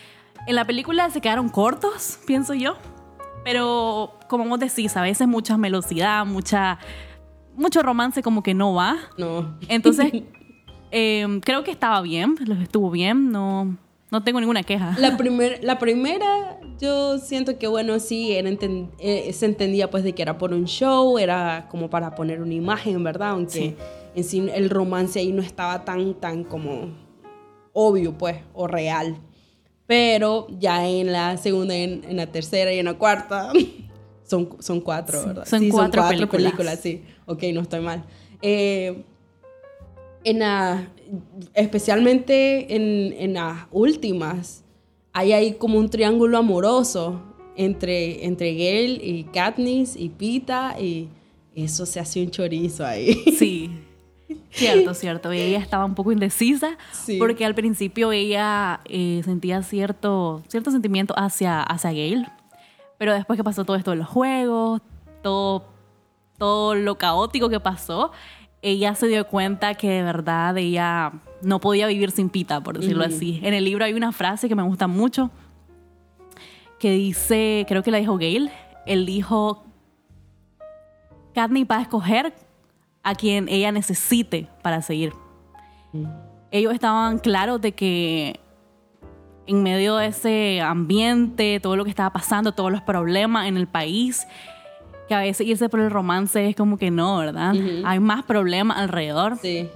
En 0.47 0.55
la 0.55 0.65
película 0.65 1.11
se 1.11 1.21
quedaron 1.21 1.51
cortos, 1.51 2.21
pienso 2.27 2.55
yo. 2.55 2.77
Pero 3.45 4.15
como 4.29 4.47
vos 4.47 4.61
decís, 4.61 4.97
a 4.97 5.03
veces 5.03 5.29
mucha 5.29 5.59
velocidad, 5.59 6.25
mucha, 6.25 6.79
mucho 7.55 7.83
romance 7.83 8.23
como 8.23 8.43
que 8.43 8.55
no 8.55 8.73
va. 8.73 8.97
No. 9.19 9.59
Entonces, 9.69 10.11
eh, 10.91 11.41
creo 11.45 11.65
que 11.65 11.71
estaba 11.71 12.01
bien, 12.01 12.37
estuvo 12.63 12.91
bien, 12.91 13.31
no, 13.31 13.77
no 14.11 14.23
tengo 14.23 14.41
ninguna 14.41 14.63
queja. 14.63 14.95
La, 14.99 15.17
primer, 15.19 15.63
la 15.63 15.79
primera, 15.79 16.59
yo 16.81 17.19
siento 17.19 17.59
que, 17.59 17.67
bueno, 17.67 17.99
sí, 18.01 18.33
era 18.33 18.49
enten- 18.51 18.91
eh, 18.99 19.33
se 19.33 19.47
entendía 19.47 19.91
pues 19.91 20.03
de 20.05 20.13
que 20.15 20.23
era 20.23 20.39
por 20.39 20.53
un 20.53 20.65
show, 20.67 21.19
era 21.19 21.69
como 21.71 21.89
para 21.91 22.15
poner 22.15 22.41
una 22.43 22.55
imagen, 22.55 23.03
¿verdad? 23.05 23.31
Aunque 23.31 23.53
Sí. 23.53 23.77
en 24.15 24.25
sí 24.25 24.49
el 24.55 24.71
romance 24.71 25.19
ahí 25.21 25.33
no 25.33 25.43
estaba 25.43 25.85
tan, 25.85 26.15
tan 26.15 26.45
como 26.45 26.89
obvio, 27.73 28.17
pues, 28.19 28.37
o 28.53 28.67
real. 28.67 29.17
Pero 29.87 30.47
ya 30.59 30.89
en 30.89 31.13
la 31.13 31.37
segunda, 31.37 31.75
en, 31.75 32.05
en 32.05 32.17
la 32.17 32.27
tercera 32.27 32.73
y 32.73 32.79
en 32.79 32.87
la 32.87 32.95
cuarta, 32.95 33.53
son, 34.25 34.49
son 34.61 34.81
cuatro, 34.81 35.21
Sí, 35.21 35.27
¿verdad? 35.27 35.47
son 35.47 35.71
cuatro 35.71 36.29
películas. 36.29 36.81
sí. 36.81 37.05
Ok, 37.27 37.43
no 37.53 37.61
estoy 37.61 37.81
mal. 37.81 38.05
Eh, 38.43 39.05
en 40.25 40.39
la- 40.41 40.89
especialmente 41.55 42.75
en, 42.75 43.13
en 43.19 43.35
las 43.35 43.67
últimas, 43.71 44.65
hay 45.13 45.33
ahí 45.33 45.53
como 45.55 45.79
un 45.79 45.89
triángulo 45.89 46.39
amoroso 46.39 47.21
entre, 47.57 48.25
entre 48.25 48.53
Gale 48.55 49.01
y 49.05 49.25
Katniss 49.33 49.97
y 49.97 50.09
Pita 50.09 50.77
y 50.81 51.09
eso 51.55 51.85
se 51.87 52.01
hace 52.01 52.23
un 52.23 52.31
chorizo 52.31 52.85
ahí. 52.85 53.15
Sí. 53.39 53.71
Cierto, 54.53 54.95
cierto. 54.95 55.31
Ella 55.33 55.59
estaba 55.59 55.85
un 55.85 55.95
poco 55.97 56.13
indecisa 56.13 56.77
Sí. 56.93 57.19
porque 57.19 57.45
al 57.45 57.55
principio 57.55 58.13
ella 58.13 58.81
eh, 58.85 59.21
sentía 59.25 59.63
cierto, 59.63 60.43
cierto 60.49 60.71
sentimiento 60.71 61.15
hacia, 61.17 61.61
hacia 61.63 61.91
Gale. 61.91 62.27
Pero 62.99 63.13
después 63.15 63.37
que 63.37 63.43
pasó 63.45 63.65
todo 63.65 63.77
esto 63.77 63.91
de 63.93 63.97
los 63.97 64.07
juegos, 64.09 64.83
todo, 65.23 65.65
todo 66.39 66.75
lo 66.77 66.97
caótico 66.97 67.49
que 67.49 67.59
pasó, 67.61 68.13
ella 68.63 68.95
se 68.95 69.07
dio 69.09 69.27
cuenta 69.27 69.75
que 69.75 69.89
de 69.89 70.03
verdad 70.03 70.57
ella 70.59 71.13
no 71.43 71.61
podía 71.61 71.87
vivir 71.87 72.11
sin 72.11 72.29
Pita, 72.29 72.63
por 72.63 72.79
decirlo 72.79 73.05
así. 73.05 73.41
En 73.43 73.55
el 73.55 73.65
libro 73.65 73.85
hay 73.85 73.95
una 73.95 74.13
frase 74.13 74.49
que 74.49 74.55
me 74.55 74.63
gusta 74.63 74.87
mucho 74.87 75.31
que 76.79 76.93
dice, 76.93 77.67
creo 77.69 77.83
que 77.83 77.91
la 77.91 77.99
dijo 77.99 78.15
Gale, 78.15 78.51
él 78.87 79.07
dijo, 79.07 79.65
Katniss 81.35 81.67
va 81.71 81.77
a 81.77 81.83
escoger 81.83 82.35
a 83.03 83.15
quien 83.15 83.49
ella 83.49 83.71
necesite 83.71 84.49
para 84.63 84.83
seguir. 84.83 85.13
Ellos 86.51 86.75
estaban 86.75 87.19
claros 87.19 87.61
de 87.61 87.73
que 87.73 88.41
en 89.47 89.63
medio 89.63 89.97
de 89.97 90.07
ese 90.07 90.61
ambiente, 90.61 91.61
todo 91.61 91.77
lo 91.77 91.85
que 91.85 91.91
estaba 91.91 92.13
pasando, 92.13 92.53
todos 92.53 92.73
los 92.73 92.83
problemas 92.83 93.47
en 93.47 93.57
el 93.57 93.67
país, 93.67 94.27
que 95.11 95.15
a 95.17 95.19
veces 95.23 95.45
irse 95.45 95.69
por 95.69 95.81
el 95.81 95.91
romance 95.91 96.49
es 96.49 96.55
como 96.55 96.79
que 96.79 96.93
no, 96.93 97.19
¿verdad? 97.19 97.53
Hay 97.85 97.99
más 97.99 98.23
problemas 98.23 98.79
alrededor. 98.79 99.37
Sí. 99.43 99.69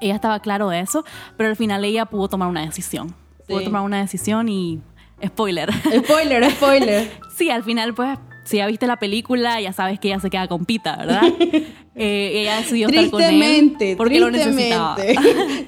Ella 0.00 0.14
estaba 0.14 0.40
claro 0.40 0.70
de 0.70 0.80
eso, 0.80 1.04
pero 1.36 1.50
al 1.50 1.56
final 1.56 1.84
ella 1.84 2.06
pudo 2.06 2.28
tomar 2.28 2.48
una 2.48 2.64
decisión. 2.64 3.14
Pudo 3.46 3.58
Sí. 3.58 3.64
tomar 3.66 3.82
una 3.82 4.00
decisión 4.00 4.48
y... 4.48 4.80
Spoiler. 5.22 5.68
Spoiler, 6.04 6.50
spoiler. 6.52 7.10
Sí, 7.36 7.50
al 7.50 7.64
final, 7.64 7.92
pues, 7.92 8.18
si 8.44 8.56
ya 8.56 8.66
viste 8.66 8.86
la 8.86 8.96
película, 8.98 9.60
ya 9.60 9.74
sabes 9.74 10.00
que 10.00 10.08
ella 10.08 10.20
se 10.20 10.30
queda 10.30 10.48
con 10.48 10.64
Pita, 10.64 10.96
¿verdad? 10.96 11.22
Eh, 11.98 12.42
ella 12.42 12.56
decidió 12.58 12.88
estar 12.88 13.08
con 13.08 13.22
él 13.22 13.28
Tristemente, 13.30 13.96
porque 13.96 14.20
lo 14.20 14.30
necesitaba. 14.30 14.96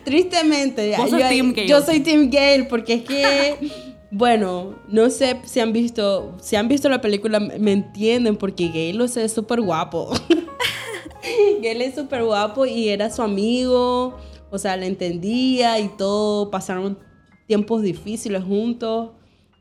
tristemente. 0.05 0.91
yo, 1.09 1.65
yo 1.67 1.81
soy 1.83 2.01
Team 2.01 2.29
Gale 2.31 2.65
porque 2.65 2.93
es 2.95 3.03
que 3.05 3.71
bueno, 4.11 4.77
no 4.89 5.11
sé 5.11 5.41
si 5.45 5.61
han 5.61 5.73
visto, 5.73 6.35
si 6.41 6.57
han 6.57 6.69
visto 6.69 6.89
la 6.89 7.01
película, 7.01 7.41
me 7.41 7.73
entienden 7.73 8.37
porque 8.37 8.69
Gale 8.69 9.05
es 9.05 9.33
súper 9.33 9.61
guapo. 9.61 10.11
Gale 11.63 11.87
es 11.87 11.95
súper 11.95 12.25
guapo 12.25 12.65
y 12.65 12.89
era 12.89 13.11
su 13.11 13.23
amigo, 13.23 14.17
o 14.51 14.59
sea, 14.59 14.77
le 14.77 14.87
entendía 14.87 15.79
y 15.79 15.89
todo, 15.89 16.51
pasaron 16.51 16.99
tiempos 17.47 17.83
difíciles 17.83 18.43
juntos 18.45 19.11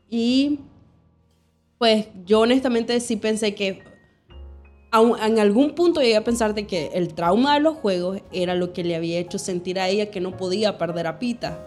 y 0.08 0.60
pues 1.78 2.08
yo 2.24 2.40
honestamente 2.40 2.98
sí 3.00 3.16
pensé 3.16 3.54
que 3.54 3.82
en 4.92 5.38
algún 5.38 5.74
punto 5.74 6.00
llegué 6.00 6.16
a 6.16 6.24
pensar 6.24 6.54
de 6.54 6.66
que 6.66 6.90
el 6.94 7.14
trauma 7.14 7.54
de 7.54 7.60
los 7.60 7.76
juegos 7.76 8.20
era 8.32 8.54
lo 8.54 8.72
que 8.72 8.84
le 8.84 8.96
había 8.96 9.18
hecho 9.18 9.38
sentir 9.38 9.78
a 9.78 9.88
ella 9.88 10.10
que 10.10 10.20
no 10.20 10.36
podía 10.36 10.78
perder 10.78 11.06
a 11.06 11.18
Pita. 11.18 11.64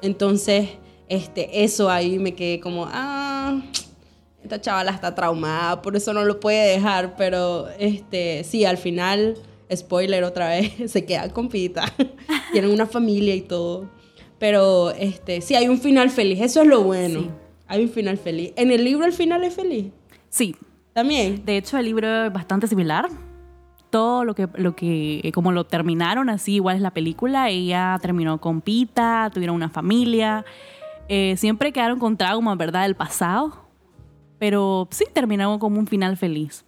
Entonces, 0.00 0.68
este, 1.12 1.62
eso 1.62 1.90
ahí 1.90 2.18
me 2.18 2.34
quedé 2.34 2.58
como, 2.58 2.86
ah, 2.90 3.60
esta 4.42 4.60
chavala 4.60 4.92
está 4.92 5.14
traumada, 5.14 5.82
por 5.82 5.94
eso 5.94 6.14
no 6.14 6.24
lo 6.24 6.40
puede 6.40 6.72
dejar, 6.72 7.16
pero 7.16 7.68
este, 7.78 8.44
sí, 8.44 8.64
al 8.64 8.78
final, 8.78 9.36
spoiler 9.74 10.24
otra 10.24 10.48
vez, 10.48 10.72
se 10.90 11.04
queda 11.04 11.28
con 11.30 11.50
Pita. 11.50 11.84
Tienen 12.52 12.70
una 12.70 12.86
familia 12.86 13.34
y 13.34 13.42
todo. 13.42 13.90
Pero 14.38 14.90
este, 14.92 15.42
sí, 15.42 15.54
hay 15.54 15.68
un 15.68 15.78
final 15.78 16.08
feliz, 16.08 16.40
eso 16.40 16.62
es 16.62 16.66
lo 16.66 16.82
bueno. 16.82 17.28
Hay 17.68 17.84
un 17.84 17.90
final 17.90 18.16
feliz. 18.16 18.52
¿En 18.56 18.70
el 18.70 18.82
libro 18.82 19.04
el 19.04 19.12
final 19.12 19.44
es 19.44 19.54
feliz? 19.54 19.92
Sí, 20.30 20.56
también. 20.94 21.44
De 21.44 21.58
hecho, 21.58 21.76
el 21.76 21.84
libro 21.84 22.26
es 22.26 22.32
bastante 22.32 22.66
similar. 22.66 23.08
Todo 23.90 24.24
lo 24.24 24.34
que, 24.34 24.48
lo 24.54 24.74
que, 24.74 25.30
como 25.34 25.52
lo 25.52 25.64
terminaron, 25.64 26.30
así 26.30 26.54
igual 26.54 26.76
es 26.76 26.82
la 26.82 26.92
película. 26.92 27.50
Ella 27.50 27.98
terminó 28.00 28.40
con 28.40 28.62
Pita, 28.62 29.30
tuvieron 29.32 29.54
una 29.54 29.68
familia. 29.68 30.44
Eh, 31.08 31.34
siempre 31.36 31.72
quedaron 31.72 31.98
con 31.98 32.16
traumas, 32.16 32.56
¿verdad? 32.56 32.82
Del 32.82 32.94
pasado. 32.94 33.66
Pero 34.38 34.88
sí 34.90 35.04
terminaron 35.12 35.58
como 35.58 35.78
un 35.78 35.86
final 35.86 36.16
feliz. 36.16 36.64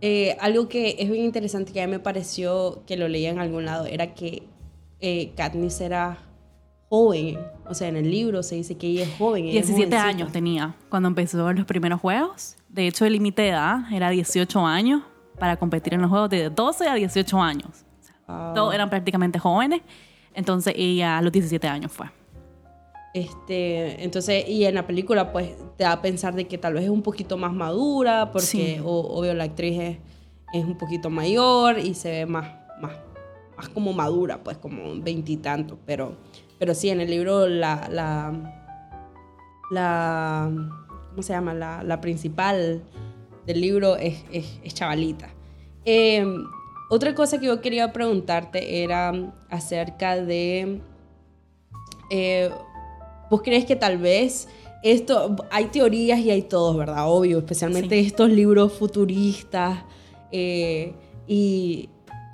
Eh, 0.00 0.36
algo 0.40 0.68
que 0.68 0.96
es 0.98 1.08
bien 1.08 1.24
interesante 1.24 1.72
que 1.72 1.80
a 1.80 1.86
mí 1.86 1.92
me 1.92 2.00
pareció 2.00 2.82
que 2.86 2.96
lo 2.96 3.06
leía 3.06 3.30
en 3.30 3.38
algún 3.38 3.64
lado 3.64 3.86
era 3.86 4.14
que 4.14 4.42
eh, 5.00 5.32
Katniss 5.36 5.80
era 5.80 6.18
joven. 6.88 7.38
O 7.66 7.74
sea, 7.74 7.88
en 7.88 7.96
el 7.96 8.10
libro 8.10 8.42
se 8.42 8.56
dice 8.56 8.76
que 8.76 8.88
ella 8.88 9.04
es 9.04 9.16
joven. 9.16 9.44
17 9.44 9.94
años 9.96 10.32
tenía 10.32 10.74
cuando 10.88 11.08
empezó 11.08 11.52
los 11.52 11.64
primeros 11.64 12.00
juegos. 12.00 12.56
De 12.68 12.88
hecho, 12.88 13.04
el 13.04 13.12
límite 13.12 13.42
de 13.42 13.48
edad 13.50 13.92
era 13.92 14.10
18 14.10 14.66
años 14.66 15.02
para 15.38 15.56
competir 15.56 15.94
en 15.94 16.02
los 16.02 16.10
juegos 16.10 16.30
de 16.30 16.50
12 16.50 16.88
a 16.88 16.94
18 16.94 17.40
años. 17.40 17.84
Todos 18.26 18.74
eran 18.74 18.90
prácticamente 18.90 19.38
jóvenes. 19.38 19.82
Entonces 20.34 20.74
ella 20.76 21.18
a 21.18 21.22
los 21.22 21.32
17 21.32 21.68
años 21.68 21.92
fue. 21.92 22.06
Este, 23.14 24.02
entonces, 24.02 24.48
y 24.48 24.64
en 24.64 24.74
la 24.74 24.86
película, 24.86 25.32
pues 25.32 25.50
te 25.76 25.84
da 25.84 25.92
a 25.92 26.02
pensar 26.02 26.34
de 26.34 26.46
que 26.46 26.56
tal 26.56 26.74
vez 26.74 26.84
es 26.84 26.90
un 26.90 27.02
poquito 27.02 27.36
más 27.36 27.52
madura, 27.52 28.30
porque 28.32 28.80
obvio 28.84 29.34
la 29.34 29.44
actriz 29.44 29.78
es, 29.78 29.98
es, 30.54 30.64
un 30.64 30.78
poquito 30.78 31.10
mayor 31.10 31.78
y 31.78 31.94
se 31.94 32.10
ve 32.10 32.26
más, 32.26 32.48
más, 32.80 32.92
más 33.56 33.68
como 33.68 33.92
madura, 33.92 34.42
pues 34.42 34.56
como 34.56 34.98
veintitantos. 35.02 35.78
Pero 35.84 36.16
pero 36.62 36.76
sí, 36.76 36.90
en 36.90 37.00
el 37.00 37.10
libro 37.10 37.48
la, 37.48 37.88
la, 37.90 38.32
la 39.72 40.48
¿cómo 41.10 41.20
se 41.20 41.32
llama? 41.32 41.54
La, 41.54 41.82
la 41.82 42.00
principal 42.00 42.84
del 43.44 43.60
libro 43.60 43.96
es, 43.96 44.24
es, 44.30 44.72
chavalita. 44.72 45.28
Em, 45.84 46.44
otra 46.88 47.16
cosa 47.16 47.40
que 47.40 47.46
yo 47.46 47.60
quería 47.60 47.92
preguntarte 47.92 48.84
era 48.84 49.12
acerca 49.50 50.14
de, 50.14 50.82
eh, 52.10 52.50
¿vos 53.32 53.40
crees 53.40 53.64
que 53.64 53.76
tal 53.76 53.96
vez 53.96 54.46
esto, 54.82 55.36
hay 55.50 55.64
teorías 55.66 56.18
y 56.18 56.30
hay 56.30 56.42
todos, 56.42 56.76
¿verdad? 56.76 57.04
Obvio, 57.08 57.38
especialmente 57.38 57.98
estos 57.98 58.28
libros 58.28 58.74
futuristas. 58.74 59.84
Eh, 60.30 60.92
y, 61.26 61.88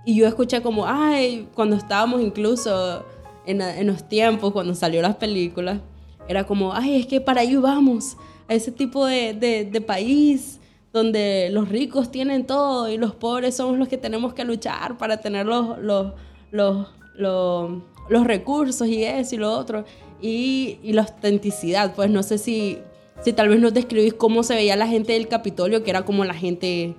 y 0.05 0.17
yo 0.17 0.27
escuché 0.27 0.61
como, 0.61 0.87
ay, 0.87 1.47
cuando 1.55 1.77
estábamos 1.77 2.21
incluso 2.21 3.05
en, 3.47 3.87
los 3.87 4.09
tiempos, 4.09 4.53
cuando 4.53 4.75
salió 4.75 5.01
las 5.01 5.15
películas, 5.15 5.79
era 6.27 6.45
como, 6.45 6.73
ay, 6.75 6.99
es 6.99 7.07
que 7.07 7.21
para 7.21 7.43
ahí 7.43 7.55
vamos, 7.55 8.17
a 8.49 8.55
ese 8.55 8.73
tipo 8.73 9.07
de, 9.07 9.35
de, 9.71 9.81
país 9.81 10.59
donde 10.93 11.49
los 11.53 11.69
ricos 11.69 12.11
tienen 12.11 12.45
todo 12.45 12.91
y 12.91 12.99
los 12.99 13.15
pobres 13.15 13.55
somos 13.55 13.79
los 13.79 13.87
que 13.87 13.99
tenemos 13.99 14.35
que 14.35 14.45
luchar 14.45 14.99
para 14.99 15.19
tener 15.19 15.47
los, 15.47 15.79
los, 15.79 16.15
los, 16.51 16.89
los, 17.17 18.25
recursos 18.25 18.89
y 18.89 19.05
eso 19.05 19.37
y 19.37 19.39
lo 19.39 19.53
otro. 19.53 19.85
Y, 20.21 20.79
y, 20.83 20.93
la 20.93 21.03
autenticidad, 21.03 21.95
pues 21.95 22.11
no 22.11 22.23
sé 22.23 22.39
si, 22.39 22.79
si 23.23 23.33
tal 23.33 23.49
vez 23.49 23.61
nos 23.61 23.73
describís 23.73 24.15
cómo 24.15 24.43
se 24.43 24.55
veía 24.55 24.75
la 24.77 24.89
gente 24.89 25.13
del 25.13 25.29
Capitolio, 25.29 25.85
que 25.85 25.91
era 25.91 26.05
como 26.05 26.25
la 26.25 26.35
gente 26.35 26.95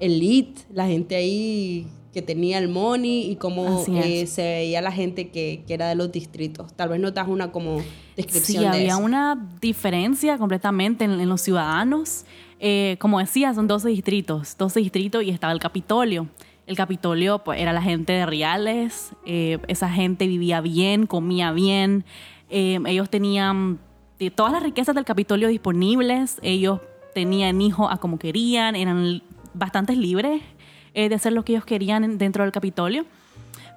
elite, 0.00 0.62
la 0.72 0.86
gente 0.86 1.16
ahí 1.16 1.86
que 2.14 2.22
tenía 2.22 2.58
el 2.58 2.68
money 2.68 3.30
y 3.30 3.36
cómo 3.36 3.84
eh, 3.88 4.26
se 4.26 4.42
veía 4.42 4.80
la 4.80 4.92
gente 4.92 5.30
que, 5.30 5.64
que, 5.66 5.74
era 5.74 5.88
de 5.88 5.96
los 5.96 6.12
distritos. 6.12 6.72
Tal 6.74 6.88
vez 6.88 7.00
notas 7.00 7.26
una 7.26 7.50
como 7.50 7.82
descripción. 8.16 8.62
Sí, 8.62 8.64
había 8.64 8.96
una 8.96 9.48
diferencia 9.60 10.38
completamente 10.38 11.04
en, 11.04 11.28
los 11.28 11.40
ciudadanos. 11.40 12.24
Eh, 12.60 12.96
como 13.00 13.18
decía, 13.18 13.52
son 13.52 13.66
12 13.66 13.88
distritos, 13.88 14.56
12 14.56 14.80
distritos 14.80 15.24
y 15.24 15.30
estaba 15.30 15.52
el 15.52 15.58
Capitolio. 15.58 16.28
El 16.66 16.76
Capitolio 16.76 17.40
pues, 17.40 17.60
era 17.60 17.72
la 17.72 17.82
gente 17.82 18.12
de 18.12 18.24
reales, 18.24 19.10
eh, 19.26 19.58
esa 19.66 19.90
gente 19.90 20.26
vivía 20.28 20.60
bien, 20.62 21.06
comía 21.06 21.50
bien, 21.52 22.04
ellos 22.48 23.10
tenían 23.10 23.78
todas 24.34 24.52
las 24.52 24.62
riquezas 24.62 24.94
del 24.94 25.04
Capitolio 25.04 25.48
disponibles, 25.48 26.38
ellos 26.42 26.80
tenían 27.14 27.60
hijos 27.60 27.88
a 27.90 27.96
como 27.98 28.18
querían, 28.18 28.76
eran 28.76 29.22
bastante 29.54 29.96
libres 29.96 30.42
eh, 30.92 31.08
de 31.08 31.14
hacer 31.14 31.32
lo 31.32 31.44
que 31.44 31.52
ellos 31.52 31.64
querían 31.64 32.18
dentro 32.18 32.42
del 32.44 32.52
Capitolio. 32.52 33.06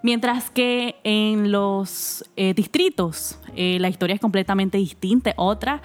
Mientras 0.03 0.49
que 0.49 0.95
en 1.03 1.51
los 1.51 2.23
eh, 2.35 2.53
distritos 2.53 3.39
eh, 3.55 3.77
la 3.79 3.89
historia 3.89 4.13
es 4.15 4.21
completamente 4.21 4.77
distinta, 4.77 5.33
otra. 5.37 5.81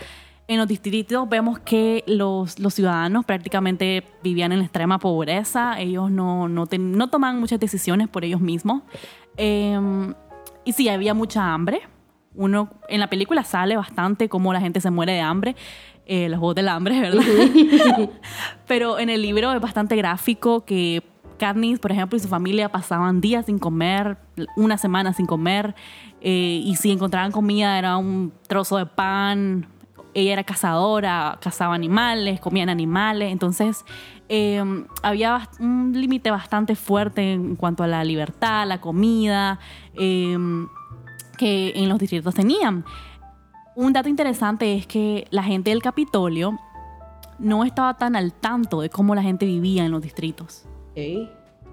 En 0.49 0.59
los 0.59 0.68
distritos 0.68 1.27
vemos 1.29 1.59
que 1.61 2.05
los, 2.07 2.59
los 2.59 2.75
ciudadanos 2.75 3.25
prácticamente 3.25 4.05
vivían 4.23 4.53
en 4.53 4.61
extrema 4.61 4.99
pobreza, 4.99 5.81
ellos 5.81 6.11
no, 6.11 6.49
no, 6.49 6.68
no 6.79 7.09
tomaban 7.09 7.40
muchas 7.40 7.59
decisiones 7.59 8.09
por 8.09 8.25
ellos 8.25 8.40
mismos. 8.40 8.83
Em, 9.37 10.12
y 10.64 10.73
sí, 10.73 10.88
había 10.88 11.14
mucha 11.14 11.55
hambre. 11.55 11.81
Uno, 12.35 12.71
en 12.88 13.01
la 13.01 13.09
película 13.09 13.45
sale 13.45 13.77
bastante 13.77 14.29
cómo 14.29 14.53
la 14.53 14.61
gente 14.61 14.81
se 14.81 14.90
muere 14.90 15.12
de 15.12 15.21
hambre. 15.21 15.57
los 16.07 16.38
juegos 16.38 16.55
del 16.55 16.68
hambre, 16.68 17.01
¿verdad? 17.01 17.23
Pero 18.66 18.99
en 18.99 19.11
el 19.11 19.23
libro 19.23 19.53
es 19.53 19.61
bastante 19.61 19.97
gráfico 19.97 20.64
que 20.64 21.03
Katniss, 21.42 21.81
por 21.81 21.90
ejemplo, 21.90 22.16
y 22.16 22.21
su 22.21 22.29
familia 22.29 22.68
pasaban 22.68 23.21
días 23.21 23.47
sin 23.47 23.59
comer, 23.59 24.16
una 24.57 24.79
semana 24.79 25.12
sin 25.12 25.27
comer, 25.27 25.75
eh, 26.21 26.62
y 26.64 26.77
si 26.77 26.92
encontraban 26.92 27.33
comida 27.33 27.79
era 27.81 27.97
un 27.97 28.33
trozo 28.47 28.77
de 28.77 28.87
pan. 28.87 29.66
Ella 30.14 30.35
era 30.35 30.45
cazadora, 30.45 31.38
cazaba 31.40 31.75
animales, 31.75 32.38
comían 32.38 32.68
animales, 32.68 33.33
entonces 33.33 33.85
em, 34.29 34.87
había 35.03 35.49
un 35.59 35.92
límite 35.95 36.31
bastante 36.31 36.77
fuerte 36.77 37.33
en 37.33 37.57
cuanto 37.57 37.83
a 37.83 37.88
la 37.88 38.05
libertad, 38.05 38.64
la 38.68 38.81
comida, 38.81 39.59
em, 39.95 40.68
que 41.43 41.73
en 41.75 41.89
los 41.89 41.99
distritos 41.99 42.35
tenían. 42.37 42.85
Un 43.75 43.93
dato 43.93 44.09
interesante 44.09 44.75
es 44.75 44.87
que 44.87 45.27
la 45.31 45.43
gente 45.43 45.71
del 45.71 45.83
Capitolio 45.83 46.57
no 47.41 47.65
estaba 47.65 47.95
tan 47.95 48.15
al 48.15 48.33
tanto 48.33 48.81
de 48.81 48.91
cómo 48.91 49.17
la 49.17 49.23
gente 49.23 49.45
vivía 49.45 49.85
en 49.85 49.91
los 49.91 50.03
distritos. 50.03 50.67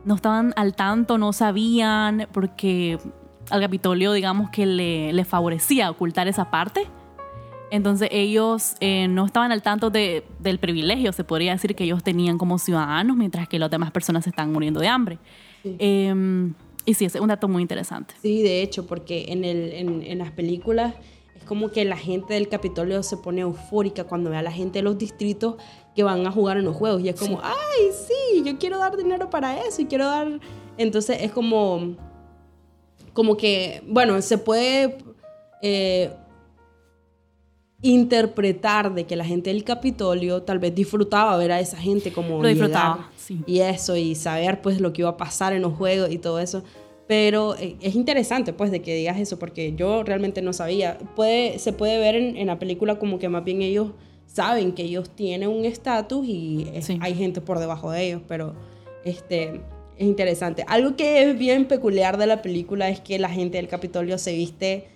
No 0.05 0.15
estaban 0.15 0.53
al 0.55 0.73
tanto, 0.73 1.19
no 1.19 1.33
sabían, 1.33 2.27
porque 2.31 2.97
al 3.51 3.61
Capitolio, 3.61 4.11
digamos 4.13 4.49
que 4.49 4.65
le, 4.65 5.23
favorecía 5.23 5.91
ocultar 5.91 6.27
esa 6.27 6.49
parte. 6.49 6.87
Entonces 7.69 8.09
ellos 8.11 8.75
eh, 8.79 9.07
no 9.07 9.27
estaban 9.27 9.51
al 9.51 9.61
tanto 9.61 9.91
de, 9.91 10.25
del 10.39 10.57
privilegio, 10.57 11.13
se 11.13 11.23
podría 11.23 11.51
decir 11.51 11.75
que 11.75 11.83
ellos 11.83 12.01
tenían 12.01 12.39
como 12.39 12.57
ciudadanos, 12.57 13.15
mientras 13.15 13.47
que 13.47 13.59
las 13.59 13.69
demás 13.69 13.91
personas 13.91 14.23
se 14.23 14.31
están 14.31 14.51
muriendo 14.51 14.79
de 14.79 14.87
hambre. 14.87 15.19
Em, 15.63 16.55
y 16.89 16.95
sí, 16.95 17.05
es 17.05 17.13
un 17.15 17.27
dato 17.27 17.47
muy 17.47 17.61
interesante. 17.61 18.15
Sí, 18.19 18.41
de 18.41 18.63
hecho, 18.63 18.87
porque 18.87 19.25
en, 19.29 19.45
el, 19.45 19.73
en, 19.73 20.01
en 20.01 20.17
las 20.17 20.31
películas 20.31 20.95
es 21.35 21.43
como 21.43 21.69
que 21.69 21.85
la 21.85 21.97
gente 21.97 22.33
del 22.33 22.49
Capitolio 22.49 23.03
se 23.03 23.15
pone 23.15 23.41
eufórica 23.41 24.05
cuando 24.05 24.31
ve 24.31 24.37
a 24.37 24.41
la 24.41 24.51
gente 24.51 24.79
de 24.79 24.83
los 24.83 24.97
distritos 24.97 25.57
que 25.95 26.01
van 26.01 26.25
a 26.25 26.31
jugar 26.31 26.57
en 26.57 26.65
los 26.65 26.75
juegos. 26.75 27.03
Y 27.03 27.09
es 27.09 27.19
como, 27.19 27.41
ay, 27.43 27.91
sí, 28.07 28.41
yo 28.43 28.57
quiero 28.57 28.79
dar 28.79 28.97
dinero 28.97 29.29
para 29.29 29.63
eso 29.63 29.83
y 29.83 29.85
quiero 29.85 30.05
dar... 30.07 30.39
Entonces 30.79 31.17
es 31.21 31.31
como, 31.31 31.95
como 33.13 33.37
que, 33.37 33.83
bueno, 33.85 34.19
se 34.23 34.39
puede 34.39 34.97
eh, 35.61 36.11
interpretar 37.83 38.95
de 38.95 39.05
que 39.05 39.15
la 39.15 39.25
gente 39.25 39.51
del 39.51 39.63
Capitolio 39.63 40.41
tal 40.41 40.57
vez 40.57 40.73
disfrutaba 40.73 41.37
ver 41.37 41.51
a 41.51 41.59
esa 41.59 41.77
gente 41.77 42.11
como... 42.11 42.41
Lo 42.41 42.47
disfrutaba, 42.47 43.11
sí. 43.29 43.43
Y 43.45 43.59
eso, 43.59 43.95
y 43.95 44.15
saber 44.15 44.61
pues 44.61 44.81
lo 44.81 44.91
que 44.91 45.03
iba 45.03 45.09
a 45.09 45.17
pasar 45.17 45.53
en 45.53 45.61
los 45.61 45.73
juegos 45.73 46.11
y 46.11 46.17
todo 46.17 46.39
eso. 46.39 46.63
Pero 47.07 47.55
eh, 47.57 47.75
es 47.81 47.95
interesante, 47.95 48.53
pues, 48.53 48.69
de 48.69 48.81
que 48.81 48.93
digas 48.95 49.19
eso, 49.19 49.39
porque 49.39 49.73
yo 49.75 50.03
realmente 50.03 50.41
no 50.41 50.53
sabía. 50.53 50.97
Puede, 51.15 51.57
se 51.59 51.73
puede 51.73 51.97
ver 51.99 52.15
en, 52.15 52.37
en 52.37 52.47
la 52.47 52.59
película 52.59 52.99
como 52.99 53.17
que 53.17 53.29
más 53.29 53.43
bien 53.43 53.61
ellos 53.61 53.93
saben 54.27 54.73
que 54.73 54.83
ellos 54.83 55.09
tienen 55.09 55.49
un 55.49 55.65
estatus 55.65 56.25
y 56.27 56.71
hay 57.01 57.15
gente 57.15 57.41
por 57.41 57.59
debajo 57.59 57.91
de 57.91 58.05
ellos, 58.05 58.21
pero 58.27 58.53
este, 59.03 59.61
es 59.97 60.07
interesante. 60.07 60.63
Algo 60.67 60.95
que 60.95 61.23
es 61.23 61.37
bien 61.37 61.67
peculiar 61.67 62.17
de 62.17 62.27
la 62.27 62.41
película 62.41 62.89
es 62.89 62.99
que 62.99 63.17
la 63.17 63.29
gente 63.29 63.57
del 63.57 63.67
Capitolio 63.67 64.17
se 64.17 64.33
viste 64.33 64.87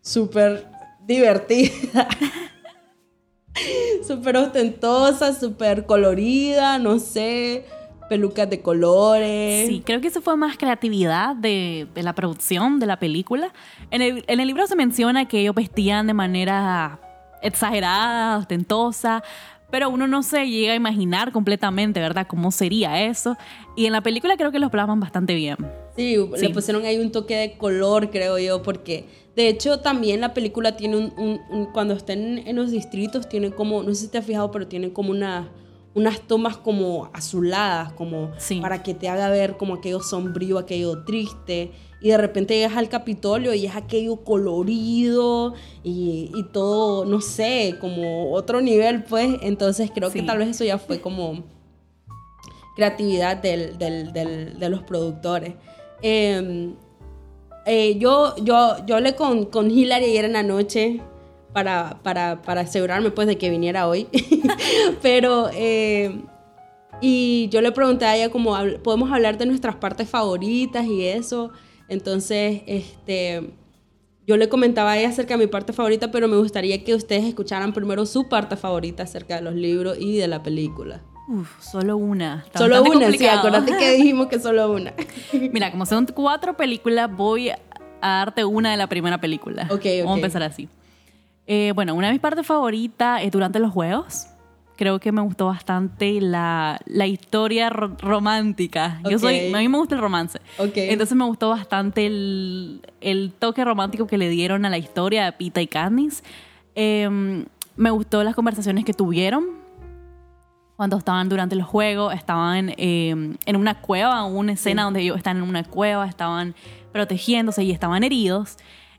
súper 0.00 0.66
divertida. 1.06 2.08
súper 4.06 4.38
ostentosa, 4.38 5.38
súper 5.38 5.84
colorida, 5.84 6.78
no 6.78 6.98
sé 6.98 7.64
pelucas 8.08 8.48
de 8.48 8.62
colores. 8.62 9.68
Sí, 9.68 9.82
creo 9.84 10.00
que 10.00 10.08
eso 10.08 10.20
fue 10.20 10.36
más 10.36 10.56
creatividad 10.56 11.36
de, 11.36 11.88
la 11.94 12.14
producción 12.14 12.78
de 12.78 12.86
la 12.86 12.98
película. 12.98 13.52
En 13.90 14.02
el, 14.02 14.24
en 14.26 14.40
el 14.40 14.46
libro 14.46 14.66
se 14.66 14.76
menciona 14.76 15.26
que 15.28 15.40
ellos 15.40 15.54
vestían 15.54 16.06
de 16.06 16.14
manera 16.14 17.00
exagerada, 17.42 18.38
ostentosa, 18.38 19.22
pero 19.70 19.90
uno 19.90 20.06
no 20.06 20.22
se 20.22 20.48
llega 20.48 20.72
a 20.72 20.76
imaginar 20.76 21.30
completamente, 21.30 22.00
¿verdad?, 22.00 22.26
cómo 22.26 22.50
sería 22.50 23.04
eso. 23.04 23.36
Y 23.76 23.86
en 23.86 23.92
la 23.92 24.00
película 24.00 24.36
creo 24.36 24.50
que 24.50 24.58
lo 24.58 24.70
plasman 24.70 24.98
bastante 24.98 25.34
bien. 25.34 25.56
Sí, 25.96 26.16
le 26.16 26.50
pusieron 26.50 26.84
ahí 26.84 26.98
un 26.98 27.12
toque 27.12 27.36
de 27.36 27.58
color, 27.58 28.10
creo 28.10 28.38
yo, 28.38 28.62
porque 28.62 29.06
de 29.36 29.48
hecho 29.48 29.80
también 29.80 30.20
la 30.20 30.32
película 30.32 30.76
tiene 30.76 30.96
un, 30.96 31.68
cuando 31.72 31.94
estén 31.94 32.38
en 32.46 32.56
los 32.56 32.70
distritos, 32.70 33.28
tiene 33.28 33.50
como, 33.50 33.82
no 33.82 33.94
sé 33.94 34.06
si 34.06 34.08
te 34.08 34.18
has 34.18 34.24
fijado, 34.24 34.50
pero 34.50 34.66
tiene 34.66 34.92
como 34.92 35.10
una 35.10 35.48
unas 35.94 36.20
tomas 36.20 36.56
como 36.56 37.10
azuladas, 37.12 37.92
como 37.92 38.30
para 38.60 38.82
que 38.82 38.94
te 38.94 39.08
haga 39.08 39.30
ver 39.30 39.56
como 39.56 39.74
aquello 39.74 40.00
sombrío, 40.00 40.58
aquello 40.58 41.04
triste. 41.04 41.72
Y 42.00 42.10
de 42.10 42.16
repente 42.16 42.54
llegas 42.54 42.76
al 42.76 42.88
Capitolio 42.88 43.52
y 43.54 43.66
es 43.66 43.74
aquello 43.74 44.16
colorido 44.22 45.54
y, 45.82 46.44
todo, 46.52 47.04
no 47.04 47.20
sé, 47.20 47.76
como 47.80 48.32
otro 48.32 48.60
nivel, 48.60 49.02
pues. 49.02 49.38
Entonces 49.42 49.90
creo 49.92 50.10
que 50.10 50.22
tal 50.22 50.38
vez 50.38 50.50
eso 50.50 50.64
ya 50.64 50.78
fue 50.78 51.00
como 51.00 51.42
creatividad 52.76 53.38
de 53.38 54.68
los 54.70 54.82
productores. 54.84 55.54
Em, 56.00 56.76
eh, 57.66 57.98
yo, 57.98 58.36
yo, 58.36 58.76
yo 58.86 58.96
hablé 58.96 59.16
con, 59.16 59.46
con 59.46 59.70
Hilary 59.70 60.04
ayer 60.04 60.24
en 60.26 60.32
la 60.34 60.42
noche 60.42 61.00
para, 61.58 61.98
para, 62.04 62.40
para 62.42 62.60
asegurarme 62.60 63.10
pues 63.10 63.26
de 63.26 63.36
que 63.36 63.50
viniera 63.50 63.88
hoy. 63.88 64.06
Pero, 65.02 65.50
eh, 65.52 66.22
y 67.00 67.48
yo 67.50 67.60
le 67.60 67.72
pregunté 67.72 68.04
a 68.04 68.14
ella 68.14 68.30
como, 68.30 68.56
podemos 68.84 69.10
hablar 69.10 69.38
de 69.38 69.46
nuestras 69.46 69.74
partes 69.74 70.08
favoritas 70.08 70.86
y 70.86 71.04
eso. 71.04 71.50
Entonces, 71.88 72.62
este, 72.66 73.50
yo 74.24 74.36
le 74.36 74.48
comentaba 74.48 74.92
a 74.92 74.98
ella 74.98 75.08
acerca 75.08 75.34
de 75.34 75.46
mi 75.46 75.46
parte 75.48 75.72
favorita, 75.72 76.12
pero 76.12 76.28
me 76.28 76.36
gustaría 76.36 76.84
que 76.84 76.94
ustedes 76.94 77.24
escucharan 77.24 77.72
primero 77.72 78.06
su 78.06 78.28
parte 78.28 78.56
favorita 78.56 79.02
acerca 79.02 79.34
de 79.34 79.42
los 79.42 79.54
libros 79.54 79.96
y 79.98 80.16
de 80.16 80.28
la 80.28 80.44
película. 80.44 81.00
Uf, 81.28 81.60
solo 81.60 81.96
una. 81.96 82.44
solo 82.56 82.84
una, 82.84 83.10
sí, 83.10 83.26
acuérdate 83.26 83.76
que 83.76 83.96
dijimos 83.96 84.28
que 84.28 84.38
solo 84.38 84.70
una. 84.70 84.94
Mira, 85.52 85.72
como 85.72 85.86
son 85.86 86.06
cuatro 86.06 86.56
películas, 86.56 87.10
voy 87.10 87.50
a 87.50 87.58
darte 88.00 88.44
una 88.44 88.70
de 88.70 88.76
la 88.76 88.86
primera 88.86 89.20
película. 89.20 89.66
Ok, 89.70 89.84
Vamos 90.04 90.12
a 90.12 90.16
empezar 90.18 90.42
así. 90.44 90.68
Eh, 91.50 91.72
bueno, 91.74 91.94
una 91.94 92.08
de 92.08 92.12
mis 92.12 92.20
partes 92.20 92.46
favoritas 92.46 93.22
es 93.22 93.32
durante 93.32 93.58
los 93.58 93.72
juegos. 93.72 94.26
Creo 94.76 95.00
que 95.00 95.10
me 95.12 95.22
gustó 95.22 95.46
bastante 95.46 96.20
la, 96.20 96.78
la 96.84 97.06
historia 97.06 97.70
romántica. 97.70 99.00
Yo 99.10 99.18
soy, 99.18 99.52
a 99.52 99.58
mí 99.58 99.68
me 99.68 99.78
gusta 99.78 99.94
el 99.94 100.00
romance. 100.02 100.38
Entonces 100.58 101.16
me 101.16 101.24
gustó 101.24 101.48
bastante 101.48 102.06
el, 102.06 102.82
el, 103.00 103.32
toque 103.32 103.64
romántico 103.64 104.06
que 104.06 104.18
le 104.18 104.28
dieron 104.28 104.66
a 104.66 104.70
la 104.70 104.76
historia 104.76 105.24
de 105.24 105.32
Pita 105.32 105.62
y 105.62 105.66
Katniss. 105.66 106.22
Em, 106.74 107.46
me 107.76 107.90
gustó 107.90 108.22
las 108.22 108.34
conversaciones 108.34 108.84
que 108.84 108.92
tuvieron 108.92 109.46
cuando 110.76 110.98
estaban 110.98 111.28
durante 111.28 111.56
los 111.56 111.66
juegos, 111.66 112.14
estaban 112.14 112.72
em, 112.76 113.36
en 113.46 113.56
una 113.56 113.80
cueva, 113.80 114.22
una 114.24 114.52
escena 114.52 114.84
donde 114.84 115.00
ellos 115.00 115.16
están 115.16 115.38
en 115.38 115.42
una 115.42 115.64
cueva, 115.64 116.06
estaban 116.06 116.54
protegiéndose 116.92 117.64
y 117.64 117.72
estaban 117.72 118.04
heridos 118.04 118.58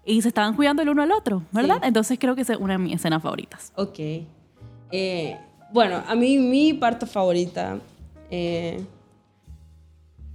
y 0.09 0.23
se 0.23 0.29
estaban 0.29 0.55
cuidando 0.55 0.81
el 0.81 0.89
uno 0.89 1.03
al 1.03 1.11
otro, 1.11 1.43
¿verdad? 1.51 1.79
Entonces 1.83 2.17
creo 2.19 2.35
que 2.35 2.41
es 2.41 2.49
una 2.49 2.73
de 2.73 2.79
mis 2.79 2.95
escenas 2.95 3.21
favoritas. 3.21 3.71
Ok. 3.75 3.99
Eh, 4.91 5.37
bueno, 5.71 6.03
a 6.07 6.15
mí 6.15 6.39
mi 6.39 6.73
parte 6.73 7.05
favorita 7.05 7.77
eh, 8.31 8.83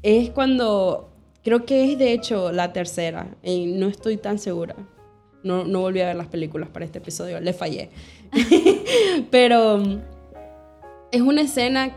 es 0.00 0.30
cuando, 0.30 1.10
creo 1.42 1.64
que 1.64 1.90
es 1.90 1.98
de 1.98 2.12
hecho 2.12 2.52
la 2.52 2.72
tercera, 2.72 3.26
y 3.42 3.66
no 3.66 3.88
estoy 3.88 4.16
tan 4.16 4.38
segura. 4.38 4.76
No, 5.42 5.64
no 5.64 5.80
volví 5.80 6.00
a 6.00 6.06
ver 6.06 6.16
las 6.16 6.28
películas 6.28 6.68
para 6.68 6.84
este 6.84 6.98
episodio, 6.98 7.40
le 7.40 7.52
fallé. 7.52 7.90
Pero 9.32 9.82
es 11.10 11.20
una 11.20 11.40
escena, 11.40 11.96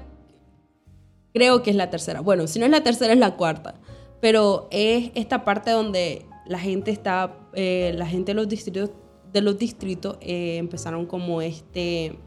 creo 1.31 1.61
que 1.61 1.69
es 1.69 1.75
la 1.75 1.91
tercera. 1.91 2.21
Bueno, 2.21 2.47
si 2.47 2.57
no 2.57 2.65
es 2.65 2.71
la 2.71 2.81
tercera, 2.81 3.13
es 3.13 3.19
la 3.19 3.35
cuarta. 3.35 3.75
Pero 4.19 4.67
es 4.71 5.11
esta 5.13 5.45
parte 5.45 5.69
donde 5.69 6.25
la 6.47 6.59
gente 6.59 6.91
está, 6.91 7.37
eh, 7.53 7.93
la 7.95 8.05
gente 8.05 8.31
de 8.31 8.35
los 8.35 8.47
distritos, 8.47 8.91
de 9.31 9.41
los 9.41 9.57
distritos 9.57 10.17
eh, 10.21 10.57
empezaron 10.57 11.05
como 11.05 11.41
este 11.41 12.17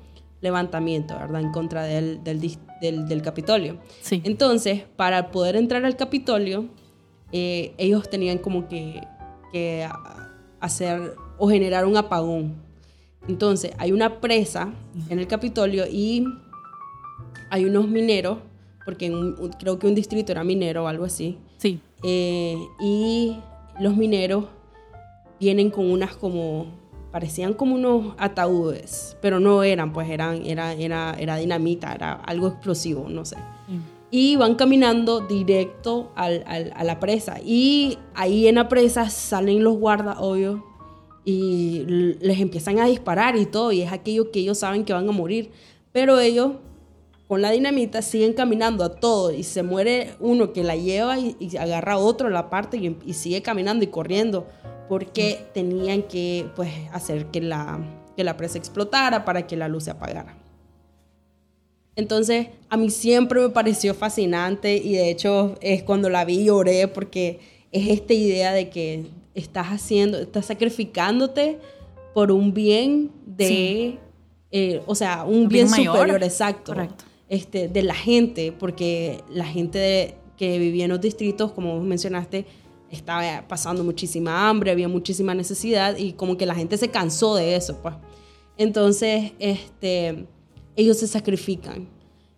levantamiento, 0.41 1.15
¿verdad? 1.15 1.41
En 1.41 1.53
contra 1.53 1.85
del, 1.85 2.23
del, 2.23 3.23
Capitolio. 3.23 3.79
Sí. 4.01 4.23
Entonces, 4.25 4.85
para 4.97 5.31
poder 5.31 5.57
entrar 5.57 5.85
al 5.85 5.97
Capitolio, 5.97 6.69
eh, 7.33 7.75
ellos 7.79 8.09
tenían 8.09 8.39
como 8.39 8.69
que, 8.69 9.03
que 9.53 9.87
hacer 10.61 11.15
o 11.39 11.49
generar 11.49 11.85
un 11.85 11.97
apagón. 11.97 12.55
Entonces, 13.29 13.73
hay 13.79 13.93
una 13.93 14.21
presa 14.21 14.73
en 15.11 15.19
el 15.19 15.27
Capitolio 15.27 15.85
y 15.87 16.25
hay 17.51 17.65
unos 17.67 17.87
mineros, 17.87 18.39
porque 18.85 19.13
creo 19.59 19.79
que 19.79 19.87
un 19.87 19.95
distrito 19.95 20.33
era 20.33 20.43
minero 20.43 20.85
o 20.85 20.87
algo 20.87 21.05
así. 21.05 21.39
Sí. 21.59 21.79
y 22.03 23.37
los 23.81 23.97
mineros 23.97 24.45
vienen 25.41 25.71
con 25.71 25.91
unas 25.91 26.15
como, 26.15 26.67
parecían 27.11 27.55
como 27.55 27.75
unos 27.75 28.15
ataúdes, 28.19 29.17
pero 29.21 29.41
no 29.41 29.63
eran, 29.63 29.93
pues 29.93 30.09
eran, 30.11 30.45
era, 30.45 30.73
era, 30.75 31.17
era 31.19 31.37
dinamita, 31.37 31.95
era 31.95 32.13
algo 32.13 32.49
explosivo, 32.49 33.09
no 33.09 33.25
sé. 33.25 33.37
Y 34.13 34.37
van 34.37 34.57
caminando 34.57 35.21
directo 35.21 36.11
al, 36.17 36.45
a 36.75 36.85
la 36.85 36.99
presa. 36.99 37.39
Y 37.45 37.97
ahí 38.15 38.49
en 38.49 38.57
la 38.57 38.69
presa 38.69 39.09
salen 39.09 39.63
los 39.63 39.77
guardas, 39.77 40.17
obvio, 40.19 40.65
y 41.25 41.85
les 42.21 42.41
empiezan 42.41 42.81
a 42.81 42.87
disparar 42.87 43.37
y 43.37 43.47
todo, 43.47 43.73
y 43.73 43.83
es 43.83 43.93
aquello 43.93 44.31
que 44.31 44.41
ellos 44.41 44.59
saben 44.59 44.85
que 44.85 44.93
van 44.93 45.09
a 45.09 45.13
morir. 45.13 45.51
Pero 45.93 46.19
ellos 46.19 46.53
con 47.31 47.43
la 47.43 47.53
dinamita 47.53 48.03
siguen 48.03 48.33
caminando 48.33 48.83
a 48.83 48.97
todo 48.97 49.33
y 49.33 49.45
se 49.45 49.63
muere 49.63 50.15
uno 50.19 50.53
que 50.53 50.65
la 50.65 50.75
lleva 50.75 51.17
y, 51.17 51.57
agarra 51.61 51.93
a 51.93 51.99
otro 51.99 52.29
la 52.29 52.51
parte 52.51 52.77
y, 52.77 53.13
sigue 53.15 53.41
caminando 53.41 53.85
y 53.85 53.87
corriendo 53.87 54.49
porque 54.89 55.39
tenían 55.55 56.03
que 56.03 56.47
pues 56.57 56.73
hacer 56.93 57.27
que 57.27 57.41
la, 57.41 57.79
que 58.17 58.25
la 58.25 58.37
presa 58.37 58.59
explotara 58.59 59.25
para 59.25 59.47
que 59.47 59.57
la 59.57 59.69
luz 59.69 59.85
se 59.85 59.93
apagara. 59.93 60.37
Entonces 61.95 62.49
a 62.69 62.77
mí 62.77 62.91
siempre 62.91 63.41
me 63.41 63.51
pareció 63.51 63.95
fascinante 63.95 64.79
y 64.79 64.95
de 64.95 65.09
hecho 65.09 65.55
es 65.61 65.85
cuando 65.85 66.11
la 66.11 66.25
vi 66.25 66.47
lloré 66.47 66.89
porque 66.89 67.39
es 67.71 67.91
esta 67.91 68.13
idea 68.13 68.53
de 68.53 68.71
que 68.71 69.07
estás 69.37 69.69
haciendo, 69.69 70.19
estás 70.19 70.47
sacrificándote 70.47 71.61
por 72.13 72.33
un 72.33 72.53
bien 72.53 73.13
de, 73.25 74.01
eh, 74.51 74.83
o 74.85 74.97
sea, 74.97 75.23
un, 75.23 75.47
bien, 75.47 75.69
superior, 75.69 76.25
exacto. 76.25 76.73
Correcto 76.73 77.05
este, 77.31 77.69
de 77.69 77.83
la 77.83 77.95
gente, 77.95 78.53
porque 78.53 79.23
la 79.31 79.47
gente 79.47 80.17
que 80.37 80.59
vivía 80.59 80.85
en 80.85 80.91
los 80.91 81.01
distritos, 81.01 81.53
como 81.53 81.77
vos 81.77 81.85
mencionaste, 81.87 82.45
estaba 82.91 83.47
pasando 83.47 83.85
muchísima 83.85 84.49
hambre, 84.49 84.73
había 84.73 84.89
muchísima 84.89 85.33
necesidad 85.33 85.97
y 85.97 86.13
como 86.13 86.37
que 86.37 86.45
la 86.45 86.57
gente 86.57 86.77
se 86.77 86.89
cansó 86.89 87.37
de 87.37 87.55
eso, 87.55 87.79
pues. 87.81 87.95
Entonces, 88.59 89.33
este, 89.39 90.27
ellos 90.75 90.99
se 90.99 91.07
sacrifican 91.07 91.89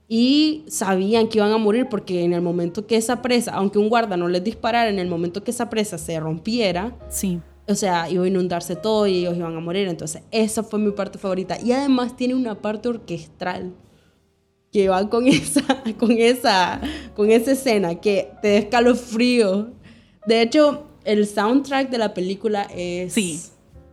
y 0.09 0.63
sabían 0.69 1.27
que 1.27 1.39
iban 1.39 1.53
a 1.53 1.57
morir 1.57 1.89
porque 1.89 2.23
en 2.23 2.35
el 2.35 2.43
momento 2.43 2.87
que 2.87 2.97
esa 2.97 3.23
presa, 3.23 3.53
aunque 3.55 3.79
un 3.79 3.89
guarda 3.89 4.19
no 4.19 4.29
les 4.29 4.45
disparara, 4.45 4.91
en 4.91 4.99
el 4.99 5.09
momento 5.09 5.43
que 5.43 5.53
esa 5.53 5.71
presa 5.71 5.97
se 5.97 6.21
rompiera, 6.21 6.99
sí. 7.09 7.41
o 7.67 7.75
sea, 7.75 8.11
iba 8.11 8.25
a 8.25 8.29
inundarse 8.29 8.77
todo 8.77 9.07
y 9.07 9.21
ellos 9.21 9.39
iban 9.39 9.57
a 9.57 9.61
morir. 9.61 9.89
Entonces, 9.89 10.23
esa 10.31 10.63
fue 10.63 10.79
mi 10.79 10.91
parte 10.91 11.19
favorita. 11.19 11.57
Y 11.65 11.73
además 11.73 12.15
tiene 12.15 12.35
una 12.35 12.61
parte 12.61 12.91
orquestral 12.91 13.73
que 14.73 14.89
va 14.89 15.09
con 15.09 15.27
esa, 15.29 15.63
con 15.99 16.13
esa, 16.13 16.81
con 17.15 17.31
esa 17.31 17.53
escena 17.53 18.01
que 18.01 18.33
te 18.41 18.53
da 18.53 18.59
escalofrío. 18.59 19.71
De 20.27 20.43
hecho, 20.43 20.87
el 21.05 21.27
soundtrack 21.27 21.91
de 21.91 21.99
la 21.99 22.15
película 22.15 22.67
es 22.75 23.13
sí. 23.13 23.41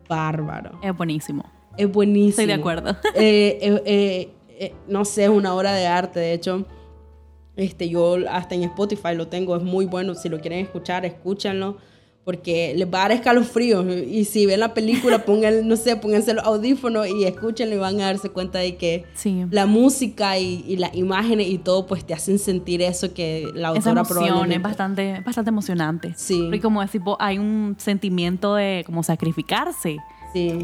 bárbaro. 0.07 0.79
Es 0.81 0.95
buenísimo. 0.95 1.43
Es 1.77 1.91
buenísimo. 1.91 2.29
Estoy 2.29 2.45
de 2.47 2.53
acuerdo. 2.53 2.95
Eh, 3.15 3.81
eh, 3.85 4.29
eh, 4.49 4.73
no 4.87 5.05
sé, 5.05 5.25
es 5.25 5.29
una 5.29 5.55
obra 5.55 5.73
de 5.73 5.87
arte, 5.87 6.19
de 6.19 6.33
hecho. 6.33 6.65
Este, 7.55 7.89
yo 7.89 8.17
hasta 8.29 8.55
en 8.55 8.63
Spotify 8.63 9.15
lo 9.15 9.27
tengo, 9.27 9.55
es 9.55 9.63
muy 9.63 9.85
bueno. 9.85 10.15
Si 10.15 10.29
lo 10.29 10.39
quieren 10.39 10.59
escuchar, 10.59 11.05
escúchanlo 11.05 11.77
porque 12.29 12.75
les 12.77 12.85
va 12.85 12.99
a 12.99 13.01
dar 13.01 13.13
escalofríos. 13.13 13.87
Y 14.05 14.23
si 14.23 14.45
ven 14.45 14.59
la 14.59 14.75
película, 14.75 15.17
pongan, 15.25 15.67
no 15.67 15.75
sé, 15.75 15.95
pónganse 15.95 16.35
los 16.35 16.45
audífonos 16.45 17.07
y 17.07 17.23
escúchenlo 17.23 17.73
y 17.73 17.79
van 17.79 17.99
a 18.01 18.05
darse 18.05 18.29
cuenta 18.29 18.59
de 18.59 18.75
que 18.77 19.05
la 19.49 19.65
música 19.65 20.37
y, 20.37 20.77
las 20.77 20.93
imágenes 20.93 21.47
y 21.47 21.57
todo, 21.57 21.87
pues 21.87 22.05
te 22.05 22.13
hacen 22.13 22.37
sentir 22.37 22.83
eso 22.83 23.15
que 23.15 23.49
la 23.55 23.69
autora 23.69 23.79
Esa 23.79 24.13
emoción 24.19 24.51
es 24.51 24.61
bastante, 24.61 25.23
bastante 25.25 25.49
emocionante. 25.49 26.13
Sí. 26.15 26.51
Y 26.53 26.59
como 26.59 26.81
decir, 26.81 27.01
hay 27.17 27.39
un 27.39 27.75
sentimiento 27.79 28.53
de 28.53 28.83
como 28.85 29.01
sacrificarse 29.01 29.97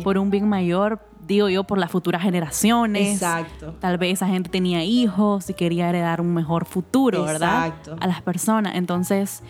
por 0.03 0.19
un 0.19 0.29
bien 0.29 0.47
mayor, 0.47 0.99
digo 1.25 1.49
yo, 1.49 1.63
por 1.63 1.79
las 1.79 1.89
futuras 1.89 2.21
generaciones. 2.21 3.13
Exacto. 3.13 3.73
Tal 3.79 3.97
vez 3.97 4.13
esa 4.13 4.27
gente 4.27 4.51
tenía 4.51 4.83
hijos 4.83 5.49
y 5.49 5.55
quería 5.55 5.89
heredar 5.89 6.21
un 6.21 6.31
mejor 6.31 6.65
futuro, 6.65 7.23
¿verdad? 7.23 7.69
Exacto. 7.69 7.97
A 7.99 8.05
las 8.05 8.21
personas. 8.21 8.75
Entonces 8.75 9.41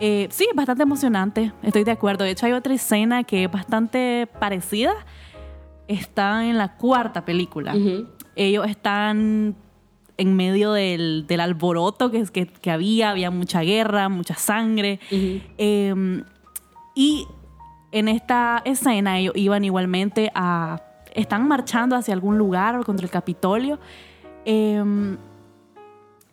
eh, 0.00 0.28
sí, 0.30 0.48
bastante 0.54 0.82
emocionante, 0.82 1.52
estoy 1.62 1.84
de 1.84 1.92
acuerdo. 1.92 2.24
De 2.24 2.30
hecho, 2.30 2.46
hay 2.46 2.52
otra 2.52 2.74
escena 2.74 3.24
que 3.24 3.44
es 3.44 3.50
bastante 3.50 4.28
parecida. 4.38 4.92
Está 5.88 6.46
en 6.46 6.58
la 6.58 6.76
cuarta 6.76 7.24
película. 7.24 7.74
Ellos 8.34 8.66
están 8.68 9.56
en 10.16 10.36
medio 10.36 10.72
del, 10.72 11.26
alboroto 11.40 12.10
que, 12.10 12.24
que, 12.26 12.46
que, 12.46 12.70
había, 12.70 13.10
había 13.10 13.30
mucha 13.30 13.62
guerra, 13.62 14.08
mucha 14.08 14.34
sangre. 14.34 15.00
Em, 15.10 16.24
y 16.94 17.26
en 17.90 18.08
esta 18.08 18.62
escena 18.64 19.18
ellos 19.18 19.34
iban 19.36 19.64
igualmente 19.64 20.30
a... 20.34 20.82
Están 21.14 21.46
marchando 21.46 21.94
hacia 21.94 22.14
algún 22.14 22.38
lugar 22.38 22.84
contra 22.84 23.04
el 23.04 23.10
Capitolio. 23.10 23.78
Em, 24.44 25.18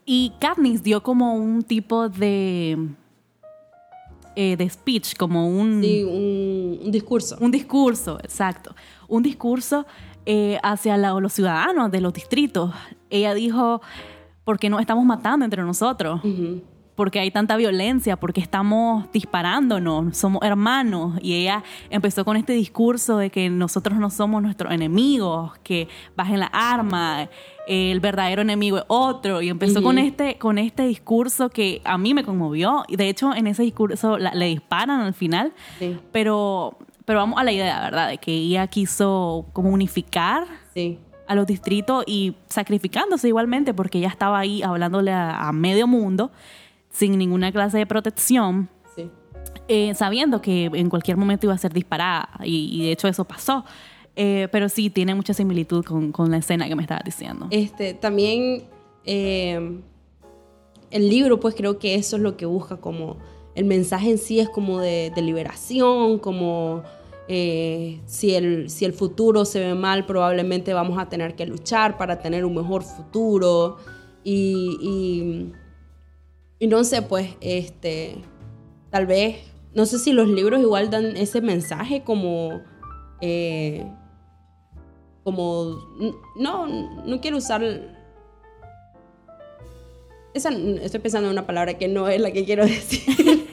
y 0.06 0.34
Katniss 0.40 0.82
dio 0.82 1.04
como 1.04 1.36
un 1.36 1.64
tipo 1.64 2.08
de 2.10 2.78
eh, 4.42 4.56
de 4.56 4.70
speech, 4.70 5.18
como 5.18 5.50
un... 5.50 5.82
Sí, 5.82 6.02
un, 6.02 6.90
discurso. 6.92 7.36
Un 7.42 7.52
discurso, 7.52 8.18
exacto. 8.24 8.74
Un 9.10 9.22
discurso 9.22 9.86
eh, 10.26 10.58
hacia 10.64 10.96
los 10.98 11.34
ciudadanos 11.34 11.92
de 11.92 12.00
los 12.00 12.14
distritos. 12.14 12.74
Ella 13.10 13.34
dijo, 13.34 13.82
porque 14.46 14.70
no 14.70 14.80
estamos 14.80 15.04
matando 15.04 15.44
entre 15.44 15.62
nosotros 15.64 16.22
porque 17.00 17.22
hay 17.22 17.32
tanta 17.32 17.56
violencia, 17.56 18.18
porque 18.18 18.42
estamos 18.42 19.10
disparándonos, 19.14 20.18
somos 20.18 20.44
hermanos. 20.44 21.18
Y 21.22 21.34
ella 21.36 21.64
empezó 21.90 22.26
con 22.26 22.36
este 22.36 22.52
discurso 22.52 23.16
de 23.16 23.30
que 23.30 23.50
nosotros 23.50 23.98
no 23.98 24.10
somos 24.10 24.44
nuestros 24.44 24.74
enemigos, 24.74 25.54
que 25.64 25.88
bajen 26.18 26.42
la 26.42 26.48
arma, 26.48 27.30
el 27.68 28.02
verdadero 28.02 28.42
enemigo 28.42 28.80
es 28.80 28.84
otro. 28.90 29.42
Y 29.42 29.48
empezó 29.48 29.82
con, 29.82 29.98
este, 29.98 30.38
con 30.38 30.58
este 30.58 30.88
discurso 30.88 31.48
que 31.48 31.82
a 31.86 31.98
mí 31.98 32.14
me 32.14 32.26
conmovió. 32.26 32.84
Y 32.90 32.98
de 32.98 33.08
hecho, 33.08 33.34
en 33.34 33.48
ese 33.48 33.64
discurso 33.64 34.18
le 34.18 34.46
disparan 34.48 35.00
al 35.00 35.14
final. 35.14 35.54
Pero, 36.12 36.78
pero 37.06 37.20
vamos 37.20 37.40
a 37.40 37.46
la 37.46 37.54
idea, 37.54 37.80
¿verdad? 37.80 38.10
De 38.10 38.18
que 38.18 38.34
ella 38.34 38.68
quiso 38.68 39.46
como 39.54 39.70
unificar. 39.70 40.48
a 41.30 41.36
los 41.36 41.46
distritos 41.46 42.04
y 42.08 42.36
sacrificándose 42.48 43.28
igualmente 43.28 43.72
porque 43.76 44.00
ella 44.00 44.08
estaba 44.08 44.40
ahí 44.40 44.64
hablándole 44.64 45.12
a 45.14 45.52
medio 45.54 45.86
mundo 45.86 46.32
sin 47.00 47.18
ninguna 47.18 47.52
clase 47.54 47.78
de 47.78 47.86
protección, 47.86 48.70
eh, 49.70 49.94
sabiendo 49.96 50.42
que 50.42 50.66
en 50.66 50.90
cualquier 50.90 51.16
momento 51.16 51.46
iba 51.46 51.54
a 51.54 51.58
ser 51.58 51.72
disparada. 51.72 52.30
Y, 52.44 52.84
de 52.84 52.92
hecho 52.92 53.08
eso 53.08 53.24
pasó. 53.24 53.64
Eh, 54.16 54.50
pero 54.52 54.68
sí, 54.68 54.90
tiene 54.90 55.16
mucha 55.16 55.34
similitud 55.34 55.86
con, 55.86 56.32
la 56.32 56.38
escena 56.38 56.68
que 56.68 56.76
me 56.76 56.82
estabas 56.82 57.06
diciendo. 57.06 57.48
Este, 57.52 57.94
también 57.94 58.64
eh, 59.06 59.80
el 60.92 61.10
libro, 61.10 61.40
pues 61.40 61.56
creo 61.56 61.80
que 61.80 61.96
eso 61.96 62.18
es 62.18 62.22
lo 62.22 62.36
que 62.36 62.46
busca, 62.46 62.78
como 62.78 63.18
el 63.56 63.64
mensaje 63.64 64.10
en 64.12 64.18
sí 64.18 64.42
es 64.42 64.50
como 64.50 64.82
de, 64.82 65.14
liberación, 65.16 66.20
como 66.20 66.84
si, 67.30 68.36
el, 68.36 68.70
si 68.70 68.84
el 68.84 68.92
futuro 68.92 69.46
se 69.46 69.60
ve 69.62 69.74
mal, 69.74 70.06
probablemente 70.06 70.74
vamos 70.74 70.98
a 71.00 71.08
tener 71.08 71.36
que 71.36 71.46
luchar 71.46 71.98
para 71.98 72.20
tener 72.20 72.44
un 72.44 72.56
mejor 72.56 72.84
futuro. 72.84 73.78
y 74.26 74.78
y 74.82 75.54
no 76.68 76.84
sé, 76.84 77.02
pues, 77.02 77.30
este, 77.42 78.16
tal 78.90 79.06
vez, 79.06 79.38
no 79.74 79.86
sé 79.86 80.00
si 80.00 80.12
los 80.12 80.28
libros 80.28 80.60
igual 80.60 80.90
dan 80.90 81.16
ese 81.16 81.42
mensaje 81.42 82.04
como, 82.04 82.62
eh, 83.22 83.86
como, 85.24 85.78
no, 86.36 86.68
no 87.06 87.22
quiero 87.22 87.38
usar, 87.38 87.64
esa, 90.34 90.50
estoy 90.50 91.00
pensando 91.00 91.28
en 91.28 91.34
una 91.34 91.48
palabra 91.48 91.78
que 91.78 91.88
no 91.88 92.08
es 92.10 92.20
la 92.20 92.32
que 92.32 92.44
quiero 92.44 92.66
decir. 92.68 93.48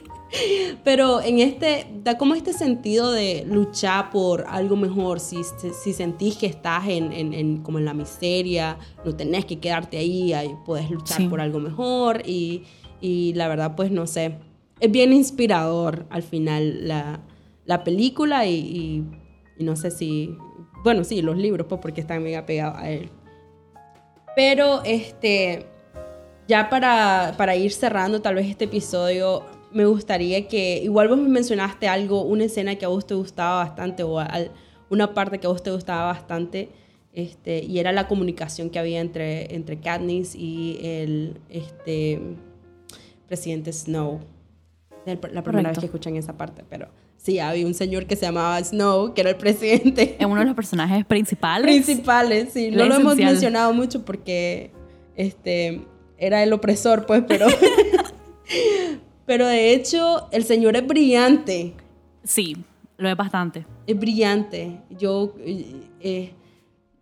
Pero 0.84 1.20
en 1.20 1.38
este, 1.38 1.86
da 2.04 2.18
como 2.18 2.34
este 2.34 2.52
sentido 2.52 3.10
de 3.10 3.44
luchar 3.46 4.10
por 4.10 4.44
algo 4.48 4.76
mejor. 4.76 5.18
Si, 5.20 5.40
si 5.82 5.92
sentís 5.92 6.36
que 6.36 6.46
estás 6.46 6.86
en, 6.88 7.12
en, 7.12 7.62
como 7.62 7.78
en 7.78 7.84
la 7.84 7.94
miseria, 7.94 8.78
no 9.04 9.16
tenés 9.16 9.44
que 9.44 9.58
quedarte 9.58 9.98
ahí, 9.98 10.32
puedes 10.64 10.90
luchar 10.90 11.28
por 11.28 11.40
algo 11.40 11.58
mejor. 11.58 12.22
Y, 12.26 12.64
y 13.00 13.34
la 13.34 13.48
verdad, 13.48 13.74
pues 13.76 13.90
no 13.90 14.06
sé, 14.06 14.38
es 14.80 14.90
bien 14.90 15.12
inspirador 15.12 16.06
al 16.10 16.22
final 16.22 16.86
la, 16.88 17.20
la 17.64 17.84
película 17.84 18.46
y, 18.46 19.04
no 19.58 19.76
sé 19.76 19.90
si, 19.90 20.36
bueno, 20.84 21.04
sí, 21.04 21.22
los 21.22 21.36
libros, 21.36 21.66
pues 21.68 21.80
porque 21.80 22.00
están 22.00 22.24
bien 22.24 22.38
apegados 22.38 22.78
a 22.78 22.90
él. 22.90 23.10
Pero 24.34 24.82
este, 24.84 25.66
ya 26.46 26.68
para, 26.68 27.34
para 27.36 27.56
ir 27.56 27.72
cerrando 27.72 28.20
tal 28.20 28.34
vez 28.36 28.48
este 28.48 28.66
episodio, 28.66 29.42
me 29.72 29.86
gustaría 29.86 30.46
que, 30.46 30.80
igual 30.82 31.08
vos 31.08 31.18
me 31.18 31.28
mencionaste 31.28 31.88
algo, 31.88 32.22
una 32.22 32.44
escena 32.44 32.76
que 32.76 32.84
a 32.84 32.88
vos 32.88 33.06
te 33.06 33.14
gustaba 33.14 33.64
bastante 33.64 34.02
o 34.02 34.18
una 34.90 35.14
parte 35.14 35.38
que 35.38 35.46
a 35.46 35.50
vos 35.50 35.62
te 35.62 35.70
gustaba 35.70 36.06
bastante. 36.06 36.70
Este, 37.12 37.64
y 37.64 37.78
era 37.78 37.92
la 37.92 38.08
comunicación 38.08 38.68
que 38.68 38.78
había 38.78 39.00
entre, 39.00 39.54
entre 39.54 39.80
Katniss 39.80 40.34
y 40.34 40.78
el, 40.82 41.40
este, 41.48 42.20
presidente 43.26 43.72
Snow. 43.72 44.20
La 45.06 45.42
primera 45.42 45.70
vez 45.70 45.78
que 45.78 45.86
escuchan 45.86 46.16
esa 46.16 46.36
parte, 46.36 46.64
pero 46.68 46.88
sí, 47.16 47.38
había 47.38 47.64
un 47.64 47.74
señor 47.74 48.06
que 48.06 48.16
se 48.16 48.26
llamaba 48.26 48.58
Snow, 48.62 49.14
que 49.14 49.20
era 49.20 49.30
el 49.30 49.36
presidente. 49.36 50.16
Es 50.18 50.26
uno 50.26 50.40
de 50.40 50.46
los 50.46 50.56
personajes 50.56 51.04
principales. 51.04 51.64
Principales, 51.64 52.52
sí. 52.52 52.70
No 52.72 52.86
lo 52.86 52.96
hemos 52.96 53.16
mencionado 53.16 53.72
mucho 53.72 54.04
porque 54.04 54.72
este, 55.14 55.86
era 56.18 56.42
el 56.42 56.52
opresor, 56.52 57.06
pues, 57.06 57.22
pero... 57.26 57.46
pero 59.26 59.46
de 59.46 59.74
hecho, 59.74 60.28
el 60.32 60.44
señor 60.44 60.76
es 60.76 60.86
brillante. 60.86 61.74
Sí, 62.24 62.56
lo 62.96 63.08
es 63.08 63.16
bastante. 63.16 63.64
Es 63.86 63.98
brillante. 63.98 64.80
Yo... 64.90 65.34
Eh, 66.00 66.32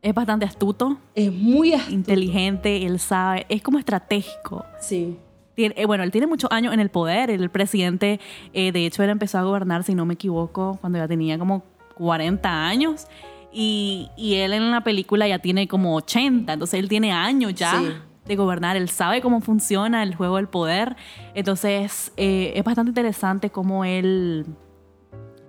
es 0.03 0.13
bastante 0.13 0.45
astuto. 0.45 0.99
Es 1.15 1.33
muy 1.33 1.73
astuto. 1.73 1.95
Inteligente, 1.95 2.85
él 2.85 2.99
sabe. 3.01 3.47
Es 3.49 3.63
como 3.63 3.79
estratégico. 3.79 4.63
Sí. 4.79 5.17
Eh, 5.57 5.87
bueno, 5.87 6.03
él 6.05 6.11
tiene 6.11 6.27
muchos 6.27 6.51
años 6.51 6.75
en 6.75 6.81
el 6.81 6.91
poder, 6.91 7.31
el 7.31 7.49
presidente, 7.51 8.21
eh, 8.53 8.73
de 8.73 8.87
hecho 8.87 9.03
él 9.03 9.11
empezó 9.11 9.39
a 9.39 9.43
gobernar, 9.43 9.85
si 9.85 9.95
no 9.95 10.05
me 10.05 10.15
equivoco, 10.15 10.79
cuando 10.81 10.99
ya 10.99 11.07
tenía 11.07 11.39
como 11.39 11.63
40 11.97 12.67
años. 12.67 13.07
Y, 13.53 14.11
él 14.17 14.53
en 14.53 14.73
la 14.73 14.83
película 14.83 15.29
ya 15.29 15.39
tiene 15.39 15.69
como 15.69 15.95
80, 15.95 16.55
entonces 16.55 16.81
él 16.81 16.89
tiene 16.89 17.13
años 17.13 17.55
ya 17.55 17.81
de 18.27 18.37
gobernar, 18.37 18.77
él 18.77 18.89
sabe 18.89 19.21
cómo 19.21 19.41
funciona 19.41 20.03
el 20.03 20.17
juego 20.17 20.37
del 20.37 20.49
poder, 20.49 20.97
entonces 21.35 22.11
eh, 22.17 22.53
es 22.57 22.65
bastante 22.65 22.91
interesante 22.91 23.51
cómo 23.51 23.85
él, 23.85 24.47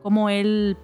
cómo 0.03 0.29
él 0.29 0.77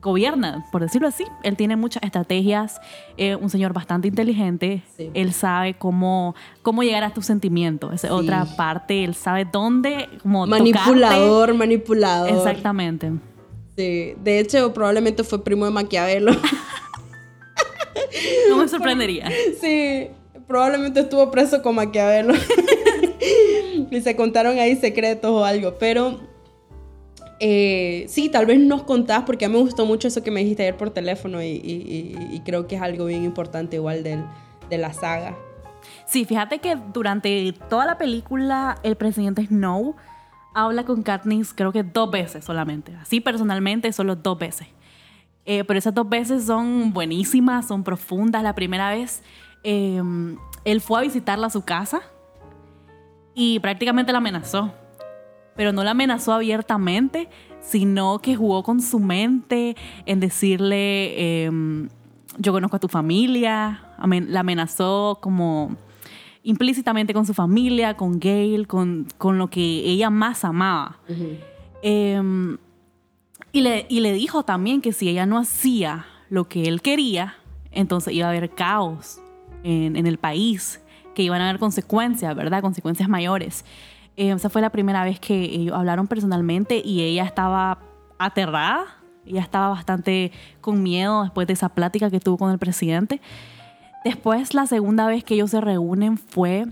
gobierna, 0.00 0.64
por 0.70 0.82
decirlo 0.82 1.08
así. 1.08 1.24
Él 1.42 1.56
tiene 1.56 1.76
muchas 1.76 2.02
estrategias, 2.02 2.80
eh, 3.16 3.36
un 3.36 3.50
señor 3.50 3.72
bastante 3.72 4.08
inteligente, 4.08 4.82
él 5.14 5.32
sabe 5.32 5.74
cómo, 5.74 6.34
cómo 6.62 6.82
llegar 6.82 7.04
a 7.04 7.14
tus 7.14 7.26
sentimientos, 7.26 7.92
esa 7.92 8.14
otra 8.14 8.44
parte, 8.56 9.04
él 9.04 9.14
sabe 9.14 9.46
dónde, 9.50 10.08
como 10.22 10.46
Manipulador, 10.46 11.54
manipulador. 11.54 12.30
Exactamente. 12.30 13.12
Sí, 13.76 14.14
de 14.22 14.40
hecho 14.40 14.72
probablemente 14.74 15.22
fue 15.24 15.42
primo 15.44 15.64
de 15.64 15.70
Maquiavelo. 15.70 16.32
no 18.48 18.58
me 18.58 18.68
sorprendería. 18.68 19.30
Sí, 19.60 20.08
probablemente 20.46 21.00
estuvo 21.00 21.30
preso 21.30 21.62
con 21.62 21.74
Maquiavelo. 21.74 22.34
y 23.90 24.00
se 24.00 24.16
contaron 24.16 24.58
ahí 24.58 24.76
secretos 24.76 25.30
o 25.30 25.44
algo, 25.44 25.76
pero 25.78 26.20
eh, 27.40 28.04
sí, 28.08 28.28
tal 28.28 28.46
vez 28.46 28.58
nos 28.60 28.82
contás, 28.82 29.22
porque 29.24 29.44
a 29.44 29.48
mí 29.48 29.54
me 29.54 29.60
gustó 29.60 29.86
mucho 29.86 30.08
eso 30.08 30.22
que 30.22 30.30
me 30.30 30.40
dijiste 30.40 30.62
ayer 30.62 30.76
por 30.76 30.90
teléfono 30.90 31.42
y, 31.42 32.42
creo 32.44 32.66
que 32.66 32.76
es 32.76 32.82
algo 32.82 33.06
bien 33.06 33.24
importante 33.24 33.76
igual 33.76 34.02
de 34.02 34.78
la 34.78 34.92
saga. 34.92 35.36
Sí, 36.06 36.24
fíjate 36.24 36.58
que 36.58 36.76
durante 36.92 37.52
toda 37.68 37.86
la 37.86 37.98
película 37.98 38.78
el 38.82 38.96
presidente 38.96 39.46
Snow 39.46 39.96
habla 40.54 40.84
con 40.84 41.02
Katniss 41.02 41.52
creo 41.54 41.72
que 41.72 41.82
dos 41.82 42.10
veces 42.10 42.44
solamente. 42.44 42.94
Así 42.96 43.20
personalmente 43.20 43.92
solo 43.92 44.16
dos 44.16 44.38
veces. 44.38 44.68
Eh, 45.44 45.64
pero 45.64 45.78
esas 45.78 45.94
dos 45.94 46.08
veces 46.08 46.44
son 46.44 46.92
buenísimas, 46.92 47.68
son 47.68 47.84
profundas. 47.84 48.42
La 48.42 48.54
primera 48.54 48.90
vez 48.90 49.22
em, 49.62 50.36
él 50.64 50.80
fue 50.80 50.98
a 50.98 51.02
visitarla 51.02 51.46
a 51.46 51.50
su 51.50 51.62
casa 51.62 52.02
y 53.34 53.58
prácticamente 53.60 54.12
la 54.12 54.18
amenazó. 54.18 54.72
Pero 55.58 55.72
no 55.72 55.82
la 55.82 55.90
amenazó 55.90 56.34
abiertamente, 56.34 57.28
sino 57.60 58.20
que 58.20 58.36
jugó 58.36 58.62
con 58.62 58.80
su 58.80 59.00
mente 59.00 59.74
en 60.06 60.20
decirle, 60.20 61.46
em, 61.46 61.88
yo 62.38 62.52
conozco 62.52 62.76
a 62.76 62.78
tu 62.78 62.86
familia, 62.86 63.82
la 63.98 64.40
amenazó 64.40 65.18
como 65.20 65.76
implícitamente 66.44 67.12
con 67.12 67.26
su 67.26 67.34
familia, 67.34 67.96
con 67.96 68.20
Gail, 68.20 68.68
con, 68.68 69.08
lo 69.20 69.50
que 69.50 69.60
ella 69.60 70.10
más 70.10 70.44
amaba. 70.44 71.00
Em, 71.82 72.56
y, 73.50 73.60
le, 73.62 73.84
y 73.88 73.98
le 73.98 74.12
dijo 74.12 74.44
también 74.44 74.80
que 74.80 74.92
si 74.92 75.08
ella 75.08 75.26
no 75.26 75.38
hacía 75.38 76.06
lo 76.30 76.48
que 76.48 76.68
él 76.68 76.82
quería, 76.82 77.34
entonces 77.72 78.14
iba 78.14 78.28
a 78.28 78.30
haber 78.30 78.50
caos 78.50 79.20
en, 79.64 79.96
en 79.96 80.06
el 80.06 80.18
país, 80.18 80.80
que 81.16 81.24
iban 81.24 81.40
a 81.40 81.48
haber 81.48 81.58
consecuencias, 81.58 82.36
¿verdad? 82.36 82.62
Consecuencias 82.62 83.08
mayores. 83.08 83.64
Eh, 84.18 84.32
esa 84.32 84.50
fue 84.50 84.60
la 84.60 84.70
primera 84.70 85.04
vez 85.04 85.20
que 85.20 85.44
ellos 85.44 85.76
hablaron 85.76 86.08
personalmente 86.08 86.82
y 86.84 87.02
ella 87.02 87.22
estaba 87.22 87.78
aterrada, 88.18 88.84
ella 89.24 89.40
estaba 89.40 89.68
bastante 89.68 90.32
con 90.60 90.82
miedo 90.82 91.22
después 91.22 91.46
de 91.46 91.52
esa 91.52 91.68
plática 91.68 92.10
que 92.10 92.18
tuvo 92.18 92.36
con 92.36 92.50
el 92.50 92.58
presidente. 92.58 93.20
Después, 94.04 94.54
la 94.54 94.66
segunda 94.66 95.06
vez 95.06 95.22
que 95.22 95.34
ellos 95.34 95.50
se 95.50 95.60
reúnen 95.60 96.18
fue 96.18 96.66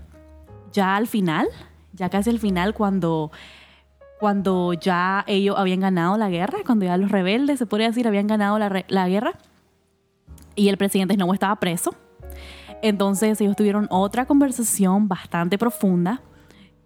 ya 0.73 0.97
al 0.97 1.07
final, 1.07 1.47
ya 1.93 2.09
casi 2.09 2.31
al 2.31 2.39
final, 2.39 2.73
cuando, 2.73 3.31
cuando 4.19 4.73
ya 4.73 5.23
ellos 5.25 5.55
habían 5.57 5.79
ganado 5.79 6.17
la 6.17 6.29
guerra, 6.29 6.59
cuando 6.65 6.83
ya 6.83 6.97
los 6.97 7.11
rebeldes, 7.11 7.59
se 7.59 7.65
podría 7.65 7.87
decir, 7.87 8.09
habían 8.09 8.27
ganado 8.27 8.59
la, 8.59 8.83
la 8.89 9.07
guerra 9.07 9.35
y 10.53 10.67
el 10.67 10.75
presidente 10.75 11.13
Snow 11.13 11.33
estaba 11.33 11.55
preso. 11.55 11.95
Entonces 12.81 13.39
ellos 13.39 13.55
tuvieron 13.55 13.87
otra 13.89 14.25
conversación 14.25 15.07
bastante 15.07 15.57
profunda 15.57 16.21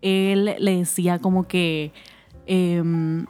él 0.01 0.55
le 0.59 0.77
decía 0.77 1.19
como 1.19 1.47
que 1.47 1.91
em, 2.45 3.25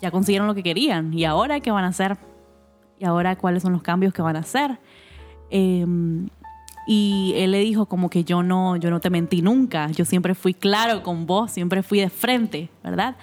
ya 0.00 0.10
consiguieron 0.10 0.46
lo 0.46 0.54
que 0.54 0.62
querían 0.62 1.12
y 1.12 1.24
ahora 1.24 1.60
qué 1.60 1.70
van 1.70 1.84
a 1.84 1.88
hacer 1.88 2.16
y 2.98 3.04
ahora 3.04 3.36
cuáles 3.36 3.62
son 3.62 3.72
los 3.72 3.82
cambios 3.82 4.12
que 4.12 4.22
van 4.22 4.36
a 4.36 4.40
hacer. 4.40 4.78
Em, 5.50 6.28
y 6.86 7.34
él 7.36 7.50
le 7.50 7.58
dijo 7.58 7.86
como 7.86 8.08
que 8.08 8.24
yo 8.24 8.42
no, 8.42 8.76
yo 8.76 8.90
no 8.90 9.00
te 9.00 9.10
mentí 9.10 9.42
nunca, 9.42 9.90
yo 9.90 10.04
siempre 10.04 10.34
fui 10.34 10.54
claro 10.54 11.02
con 11.02 11.26
vos, 11.26 11.50
siempre 11.50 11.82
fui 11.82 12.00
de 12.00 12.08
frente, 12.08 12.70
¿verdad? 12.82 13.16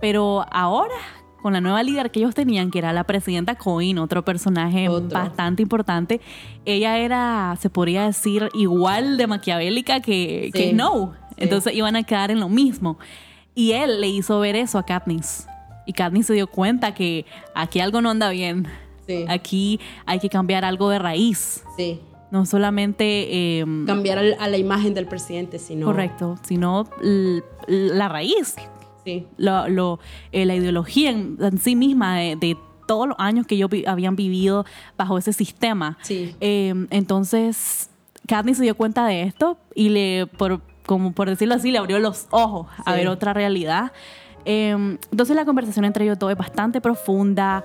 Pero 0.00 0.44
ahora, 0.50 0.94
con 1.40 1.54
la 1.54 1.60
nueva 1.60 1.82
líder 1.82 2.10
que 2.10 2.20
ellos 2.20 2.34
tenían, 2.34 2.70
que 2.70 2.78
era 2.78 2.92
la 2.92 3.04
presidenta 3.04 3.54
Coin, 3.54 3.98
otro 3.98 4.24
personaje 4.24 4.88
bastante 4.88 5.62
importante, 5.62 6.20
ella 6.64 6.98
era, 6.98 7.56
se 7.58 7.70
podría 7.70 8.04
decir, 8.04 8.48
igual 8.52 9.16
de 9.16 9.26
maquiavélica 9.26 10.00
que, 10.00 10.50
que 10.52 10.72
No. 10.74 11.14
Entonces 11.36 11.74
iban 11.74 11.96
a 11.96 12.02
quedar 12.02 12.30
en 12.30 12.40
lo 12.40 12.48
mismo. 12.48 12.98
Y 13.54 13.72
él 13.72 14.00
le 14.00 14.08
hizo 14.08 14.40
ver 14.40 14.56
eso 14.56 14.78
a 14.78 14.84
Katniss. 14.84 15.46
Y 15.86 15.92
Katniss 15.92 16.26
se 16.26 16.34
dio 16.34 16.46
cuenta 16.46 16.94
que 16.94 17.26
aquí 17.54 17.80
algo 17.80 18.00
no 18.00 18.10
anda 18.10 18.30
bien. 18.30 18.66
Aquí 19.28 19.80
hay 20.06 20.18
que 20.20 20.28
cambiar 20.28 20.64
algo 20.64 20.88
de 20.88 20.98
raíz. 20.98 21.64
Sí. 21.76 22.00
No 22.30 22.46
solamente... 22.46 23.58
Em, 23.58 23.84
cambiar 23.84 24.18
a 24.18 24.48
la 24.48 24.56
imagen 24.56 24.94
del 24.94 25.06
presidente, 25.06 25.58
sino... 25.58 25.84
Correcto, 25.84 26.38
sino 26.42 26.88
la 27.66 28.08
raíz. 28.08 28.54
Sí. 29.04 29.26
Lo, 29.36 29.98
eh, 30.30 30.46
la 30.46 30.54
ideología 30.54 31.10
en, 31.10 31.58
sí 31.58 31.76
misma 31.76 32.16
de, 32.16 32.56
todos 32.86 33.06
los 33.08 33.16
años 33.18 33.46
que 33.46 33.54
ellos 33.54 33.70
habían 33.86 34.16
vivido 34.16 34.64
bajo 34.96 35.18
ese 35.18 35.32
sistema. 35.32 35.98
Sí. 36.02 36.34
Em, 36.40 36.86
entonces, 36.90 37.90
Katniss 38.26 38.58
se 38.58 38.64
dio 38.64 38.76
cuenta 38.76 39.06
de 39.06 39.22
esto 39.22 39.58
y 39.74 39.90
le, 39.90 40.26
por, 40.26 40.60
como 40.86 41.12
por 41.12 41.28
decirlo 41.28 41.54
así, 41.54 41.70
le 41.70 41.78
abrió 41.78 41.98
los 41.98 42.26
ojos 42.30 42.66
a 42.84 42.94
ver 42.94 43.08
otra 43.08 43.32
realidad. 43.32 43.92
Em, 44.44 44.98
entonces 45.10 45.36
la 45.36 45.44
conversación 45.44 45.84
entre 45.84 46.04
ellos 46.04 46.18
dos 46.18 46.30
es 46.30 46.38
bastante 46.38 46.80
profunda. 46.80 47.64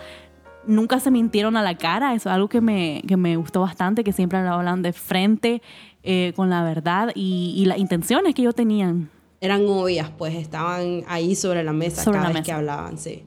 Nunca 0.66 1.00
se 1.00 1.12
mintieron 1.12 1.56
a 1.58 1.64
la 1.64 1.76
cara, 1.78 2.14
eso 2.14 2.30
es 2.30 2.36
algo 2.36 2.50
que 2.50 2.62
me, 2.62 3.02
que 3.08 3.18
me 3.18 3.38
gustó 3.38 3.62
bastante, 3.62 4.04
que 4.04 4.12
siempre 4.12 4.38
hablaban 4.38 4.82
de 4.82 4.94
frente 4.94 5.62
eh, 6.04 6.34
con 6.36 6.50
la 6.50 6.64
verdad 6.64 7.12
y, 7.16 7.64
las 7.66 7.78
intenciones 7.78 8.36
que 8.36 8.42
ellos 8.42 8.56
tenían. 8.56 9.10
Eran 9.40 9.66
obvias, 9.68 10.10
pues 10.18 10.36
estaban 10.36 11.04
ahí 11.08 11.36
sobre 11.36 11.64
la 11.64 11.74
mesa 11.74 12.10
cada 12.10 12.32
vez 12.32 12.44
que 12.44 12.52
hablaban, 12.52 12.98
sí. 12.98 13.24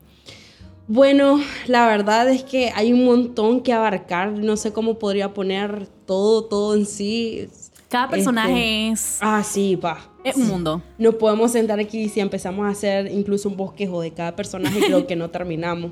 Bueno, 0.89 1.41
la 1.67 1.87
verdad 1.87 2.29
es 2.29 2.43
que 2.43 2.73
hay 2.75 2.93
un 2.93 3.05
montón 3.05 3.61
que 3.61 3.73
abarcar, 3.73 4.33
no 4.33 4.57
sé 4.57 4.73
cómo 4.73 4.99
podría 4.99 5.33
poner 5.33 5.87
todo, 6.05 6.47
todo 6.47 6.75
en 6.75 6.85
sí. 6.85 7.49
Cada 7.91 8.09
personaje 8.09 8.89
este, 8.89 8.93
es. 8.93 9.19
Ah, 9.21 9.43
sí, 9.43 9.77
pa. 9.77 9.99
Es 10.23 10.37
un 10.37 10.47
mundo. 10.47 10.81
Nos 10.97 11.17
podemos 11.17 11.51
sentar 11.51 11.81
aquí 11.81 12.09
si 12.09 12.21
empezamos 12.21 12.65
a 12.65 12.69
hacer 12.69 13.11
incluso 13.11 13.49
un 13.49 13.57
bosquejo 13.57 14.01
de 14.01 14.13
cada 14.13 14.37
personaje, 14.37 14.79
creo 14.87 15.09
que 15.09 15.17
no 15.17 15.31
terminamos. 15.31 15.91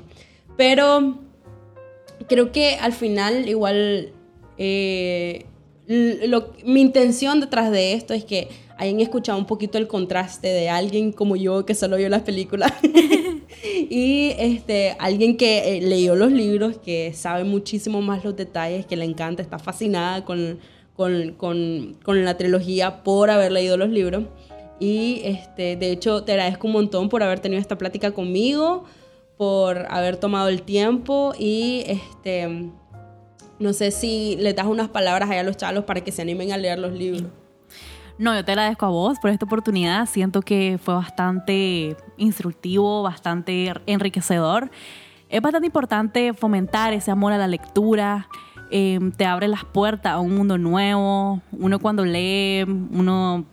Pero 0.55 1.19
creo 2.27 2.51
que 2.51 2.75
al 2.75 2.93
final, 2.93 3.49
igual. 3.49 4.13
Eh, 4.57 5.45
mi 6.65 6.81
intención 6.81 7.39
detrás 7.39 7.71
de 7.71 7.93
esto 7.93 8.13
es 8.13 8.23
que 8.23 8.47
hayan 8.77 8.99
escuchado 8.99 9.39
un 9.39 9.45
poquito 9.45 9.77
el 9.79 9.87
contraste 9.87 10.47
de 10.47 10.69
alguien 10.69 11.11
como 11.11 11.35
yo 11.35 11.65
que 11.65 11.73
solo 11.73 11.97
vio 11.97 12.09
las 12.09 12.21
películas 12.21 12.71
y 13.89 14.35
este, 14.37 14.95
alguien 14.99 15.35
que 15.35 15.77
eh, 15.77 15.81
leyó 15.81 16.15
los 16.15 16.31
libros, 16.31 16.77
que 16.77 17.11
sabe 17.15 17.43
muchísimo 17.43 18.01
más 18.01 18.23
los 18.23 18.35
detalles, 18.35 18.85
que 18.85 18.95
le 18.95 19.05
encanta, 19.05 19.41
está 19.41 19.57
fascinada 19.57 20.23
con 20.23 20.59
con, 20.99 21.31
con, 21.35 21.95
con, 22.03 22.25
la 22.25 22.35
trilogía 22.35 23.03
por 23.03 23.29
haber 23.29 23.53
leído 23.53 23.77
los 23.77 23.87
libros. 23.87 24.25
Y 24.81 25.21
este, 25.23 25.77
de 25.77 25.93
hecho 25.93 26.25
te 26.25 26.33
agradezco 26.33 26.67
un 26.67 26.73
montón 26.73 27.07
por 27.07 27.23
haber 27.23 27.39
tenido 27.39 27.61
esta 27.61 27.77
plática 27.77 28.11
conmigo, 28.11 28.83
por 29.37 29.87
haber 29.89 30.17
tomado 30.17 30.49
el 30.49 30.61
tiempo 30.61 31.31
y 31.39 31.85
este, 31.87 32.69
no 33.59 33.71
sé 33.71 33.91
si 33.91 34.35
le 34.41 34.53
das 34.53 34.65
unas 34.65 34.89
palabras 34.89 35.29
a 35.29 35.41
los 35.41 35.55
chalos 35.55 35.85
para 35.85 36.01
que 36.01 36.11
se 36.11 36.21
animen 36.21 36.51
a 36.51 36.57
leer 36.57 36.79
los 36.79 36.91
libros. 36.91 37.31
No, 38.17 38.35
yo 38.35 38.43
te 38.43 38.51
agradezco 38.51 38.85
a 38.85 38.89
vos 38.89 39.19
por 39.21 39.29
esta 39.29 39.45
oportunidad. 39.45 40.05
Siento 40.05 40.41
que 40.41 40.77
fue 40.83 40.95
bastante 40.95 41.95
instructivo, 42.17 43.03
bastante 43.03 43.73
enriquecedor. 43.85 44.69
Es 45.29 45.41
bastante 45.41 45.67
importante 45.67 46.33
fomentar 46.33 46.91
ese 46.91 47.09
amor 47.09 47.31
a 47.31 47.37
la 47.37 47.47
lectura, 47.47 48.27
Em, 48.71 49.11
te 49.11 49.25
abre 49.25 49.47
las 49.47 49.65
puertas 49.65 50.13
a 50.13 50.19
un 50.19 50.35
mundo 50.35 50.57
nuevo. 50.57 51.41
Uno 51.51 51.79
cuando 51.79 52.05
lee, 52.05 52.63
uno 52.63 53.45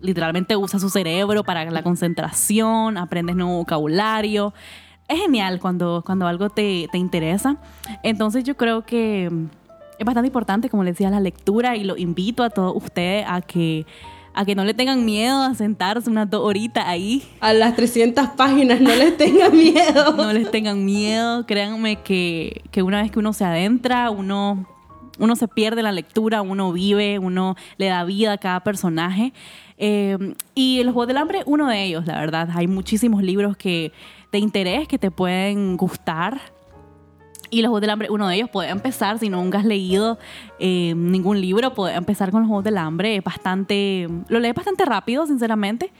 literalmente 0.00 0.56
usa 0.56 0.78
su 0.78 0.88
cerebro 0.88 1.44
para 1.44 1.70
la 1.70 1.82
concentración, 1.82 2.96
aprendes 2.96 3.36
nuevo 3.36 3.58
vocabulario. 3.58 4.54
Es 5.08 5.20
genial 5.20 5.60
cuando, 5.60 6.02
cuando 6.06 6.26
algo 6.26 6.48
te, 6.48 6.88
te 6.90 6.98
interesa. 6.98 7.56
Entonces 8.02 8.44
yo 8.44 8.56
creo 8.56 8.86
que 8.86 9.30
es 9.98 10.06
bastante 10.06 10.28
importante, 10.28 10.70
como 10.70 10.84
les 10.84 10.94
decía, 10.94 11.10
la 11.10 11.20
lectura 11.20 11.76
y 11.76 11.84
lo 11.84 11.96
invito 11.98 12.42
a 12.42 12.48
todos 12.48 12.74
ustedes 12.74 13.26
a 13.28 13.42
que 13.42 13.84
a 14.34 14.44
que 14.44 14.54
no 14.54 14.64
le 14.64 14.74
tengan 14.74 15.04
miedo 15.04 15.42
a 15.42 15.54
sentarse 15.54 16.08
unas 16.08 16.30
dos 16.30 16.42
horitas 16.44 16.86
ahí. 16.86 17.22
A 17.40 17.52
las 17.52 17.76
300 17.76 18.28
páginas, 18.30 18.80
no 18.80 18.94
les 18.94 19.16
tengan 19.16 19.56
miedo. 19.56 20.12
no 20.16 20.32
les 20.32 20.50
tengan 20.50 20.84
miedo, 20.84 21.46
créanme 21.46 21.96
que, 21.96 22.62
que 22.70 22.82
una 22.82 23.02
vez 23.02 23.10
que 23.10 23.18
uno 23.18 23.32
se 23.32 23.44
adentra, 23.44 24.10
uno, 24.10 24.66
uno 25.18 25.36
se 25.36 25.48
pierde 25.48 25.82
la 25.82 25.92
lectura, 25.92 26.42
uno 26.42 26.72
vive, 26.72 27.18
uno 27.18 27.56
le 27.76 27.86
da 27.86 28.04
vida 28.04 28.32
a 28.32 28.38
cada 28.38 28.60
personaje. 28.60 29.32
Eh, 29.78 30.34
y 30.54 30.80
El 30.80 30.90
Juego 30.90 31.06
del 31.06 31.16
Hambre, 31.16 31.42
uno 31.46 31.68
de 31.68 31.82
ellos, 31.84 32.06
la 32.06 32.20
verdad. 32.20 32.48
Hay 32.54 32.66
muchísimos 32.66 33.22
libros 33.22 33.56
que 33.56 33.92
de 34.30 34.38
interés 34.38 34.86
que 34.86 34.98
te 34.98 35.10
pueden 35.10 35.76
gustar. 35.76 36.40
Y 37.50 37.62
los 37.62 37.70
Juegos 37.70 37.80
del 37.80 37.90
Hambre, 37.90 38.08
uno 38.10 38.28
de 38.28 38.36
ellos 38.36 38.48
puede 38.48 38.70
empezar, 38.70 39.18
si 39.18 39.28
nunca 39.28 39.58
has 39.58 39.64
leído 39.64 40.18
eh, 40.60 40.94
ningún 40.96 41.40
libro, 41.40 41.74
puede 41.74 41.94
empezar 41.94 42.30
con 42.30 42.42
los 42.42 42.48
Juegos 42.48 42.64
del 42.64 42.78
Hambre. 42.78 43.16
Es 43.16 43.24
bastante, 43.24 44.08
lo 44.28 44.38
lees 44.38 44.54
bastante 44.54 44.84
rápido, 44.84 45.26
sinceramente. 45.26 45.90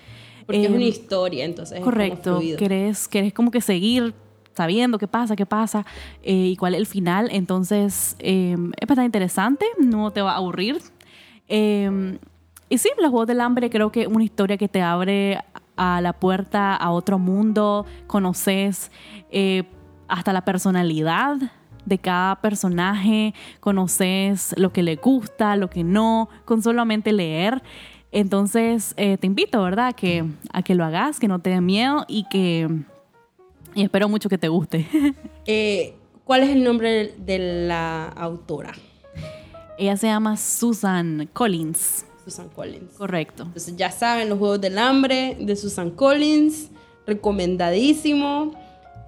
Porque 0.47 0.65
es 0.65 0.71
una 0.71 0.79
eh, 0.79 0.89
historia, 0.89 1.45
entonces. 1.45 1.81
Correcto. 1.81 2.41
Querés, 2.57 3.09
querés 3.09 3.33
como 3.33 3.51
que 3.51 3.61
seguir 3.61 4.15
sabiendo 4.55 4.99
qué 4.99 5.09
pasa, 5.09 5.35
qué 5.35 5.47
pasa 5.47 5.85
eh, 6.23 6.51
y 6.53 6.57
cuál 6.57 6.75
es 6.75 6.81
el 6.81 6.87
final. 6.87 7.29
Entonces, 7.33 8.15
es 8.21 8.57
bastante 8.87 9.07
interesante, 9.07 9.67
no 9.79 10.13
te 10.13 10.23
va 10.23 10.33
a 10.33 10.37
aburrir. 10.37 10.79
y 11.49 12.79
sí, 12.79 12.91
los 12.99 13.11
Juegos 13.11 13.27
del 13.27 13.41
Hambre 13.41 13.71
creo 13.71 13.91
que 13.91 14.03
es 14.03 14.07
una 14.07 14.23
historia 14.23 14.57
que 14.57 14.69
te 14.69 14.83
abre 14.83 15.41
a 15.77 16.01
la 16.01 16.13
puerta 16.13 16.77
a 16.77 16.93
otro 16.93 17.19
mundo, 17.19 17.87
conoces 18.07 18.93
hasta 20.11 20.33
la 20.33 20.45
personalidad 20.45 21.37
de 21.87 21.99
cada 21.99 22.41
personaje, 22.41 23.35
conoces 23.61 24.55
lo 24.57 24.73
que 24.73 24.83
le 24.83 24.97
gusta, 24.97 25.57
lo 25.57 25.71
que 25.71 25.85
no, 25.85 26.29
con 26.45 26.63
solamente 26.63 27.13
leer. 27.13 27.63
Entonces, 28.13 28.93
eh, 28.97 29.17
te 29.19 29.27
invito, 29.27 29.63
¿verdad?, 29.63 29.89
a 29.89 29.93
que, 29.93 30.25
a 30.53 30.63
que 30.63 30.75
lo 30.75 30.85
hagas, 30.85 31.21
que 31.21 31.29
no 31.29 31.39
te 31.39 31.51
dé 31.51 31.61
miedo 31.61 32.05
y 32.09 32.25
que... 32.29 32.69
Y 33.75 33.85
espero 33.85 34.09
mucho 34.09 34.29
que 34.29 34.39
te 34.39 34.49
guste. 34.49 34.87
Eh, 35.47 35.97
¿Cuál 36.25 36.45
es 36.45 36.51
el 36.51 36.63
nombre 36.63 37.15
de 37.19 37.67
la 37.67 38.07
autora? 38.07 38.73
Ella 39.79 39.97
se 39.97 40.07
llama 40.07 40.37
Susan 40.37 41.29
Collins. 41.33 42.05
Susan 42.25 42.49
Collins. 42.51 42.93
Correcto. 42.93 43.45
Entonces 43.45 43.75
ya 43.77 43.91
saben, 43.91 44.29
los 44.29 44.39
Juegos 44.39 44.61
del 44.61 44.79
Hambre 44.79 45.37
de 45.41 45.57
Susan 45.57 45.91
Collins, 45.91 46.69
recomendadísimo. 47.05 48.53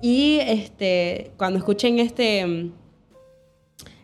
Y 0.02 0.40
este, 0.40 1.30
cuando 1.36 1.60
escuchen 1.60 2.00
este, 2.00 2.72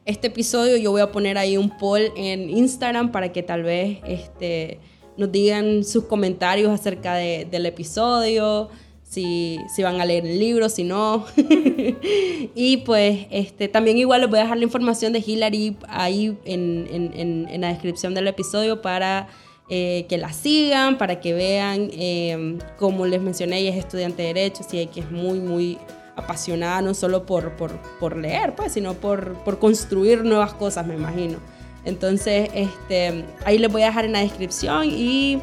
este 0.05 0.28
episodio, 0.28 0.76
yo 0.76 0.92
voy 0.92 1.01
a 1.01 1.11
poner 1.11 1.36
ahí 1.36 1.57
un 1.57 1.76
poll 1.76 2.12
en 2.16 2.49
Instagram 2.49 3.11
para 3.11 3.32
que 3.32 3.42
tal 3.42 3.64
vez 3.64 3.99
este, 4.07 4.78
nos 5.16 5.32
digan 5.32 5.82
sus 5.82 6.05
comentarios 6.05 6.70
acerca 6.70 7.16
del 7.16 7.66
episodio, 7.66 8.68
si, 9.03 9.59
si, 9.74 9.82
van 9.82 10.01
a 10.01 10.05
leer 10.05 10.24
el 10.24 10.38
libro, 10.38 10.68
si 10.68 10.84
no. 10.84 11.26
y 12.55 12.76
pues 12.86 13.26
este, 13.32 13.66
también 13.66 13.99
igual 13.99 14.20
les 14.20 14.30
voy 14.30 14.38
a 14.38 14.42
dejar 14.42 14.59
la 14.59 14.64
información 14.64 15.12
de 15.12 15.18
Hillary 15.26 15.76
ahí 15.88 16.38
en, 16.44 16.86
en, 16.92 17.49
en 17.51 17.61
la 17.61 17.68
descripción 17.70 18.14
del 18.14 18.28
episodio 18.28 18.82
para 18.82 19.26
eh, 19.71 20.07
que 20.09 20.16
la 20.19 20.33
sigan, 20.33 20.97
para 20.99 21.21
que 21.21 21.35
vean, 21.35 21.91
eh, 21.93 22.59
como 22.79 23.07
les 23.07 23.21
mencioné, 23.21 23.59
ella 23.59 23.71
es 23.71 23.77
estudiante 23.77 24.23
de 24.23 24.29
Derecho, 24.29 24.62
y 24.73 24.87
que 24.87 25.01
es 25.01 25.11
muy, 25.11 25.41
muy 25.41 25.79
apasionada, 26.16 26.83
no 26.83 26.95
solo 26.95 27.25
por, 27.25 27.53
por, 27.57 27.79
por 28.01 28.16
leer, 28.16 28.55
pues, 28.55 28.73
sino 28.73 28.95
por, 28.95 29.35
por, 29.45 29.59
construir 29.59 30.25
nuevas 30.25 30.55
cosas, 30.55 30.87
me 30.87 30.95
imagino. 30.95 31.39
Entonces, 31.85 32.51
este, 32.55 33.25
ahí 33.45 33.59
les 33.59 33.71
voy 33.71 33.83
a 33.83 33.87
dejar 33.87 34.05
en 34.05 34.12
la 34.12 34.21
descripción 34.21 34.85
y 34.87 35.41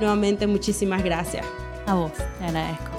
nuevamente 0.00 0.46
muchísimas 0.46 1.02
gracias. 1.02 1.44
A 1.86 1.94
vos, 1.94 2.12
te 2.38 2.44
agradezco. 2.44 2.95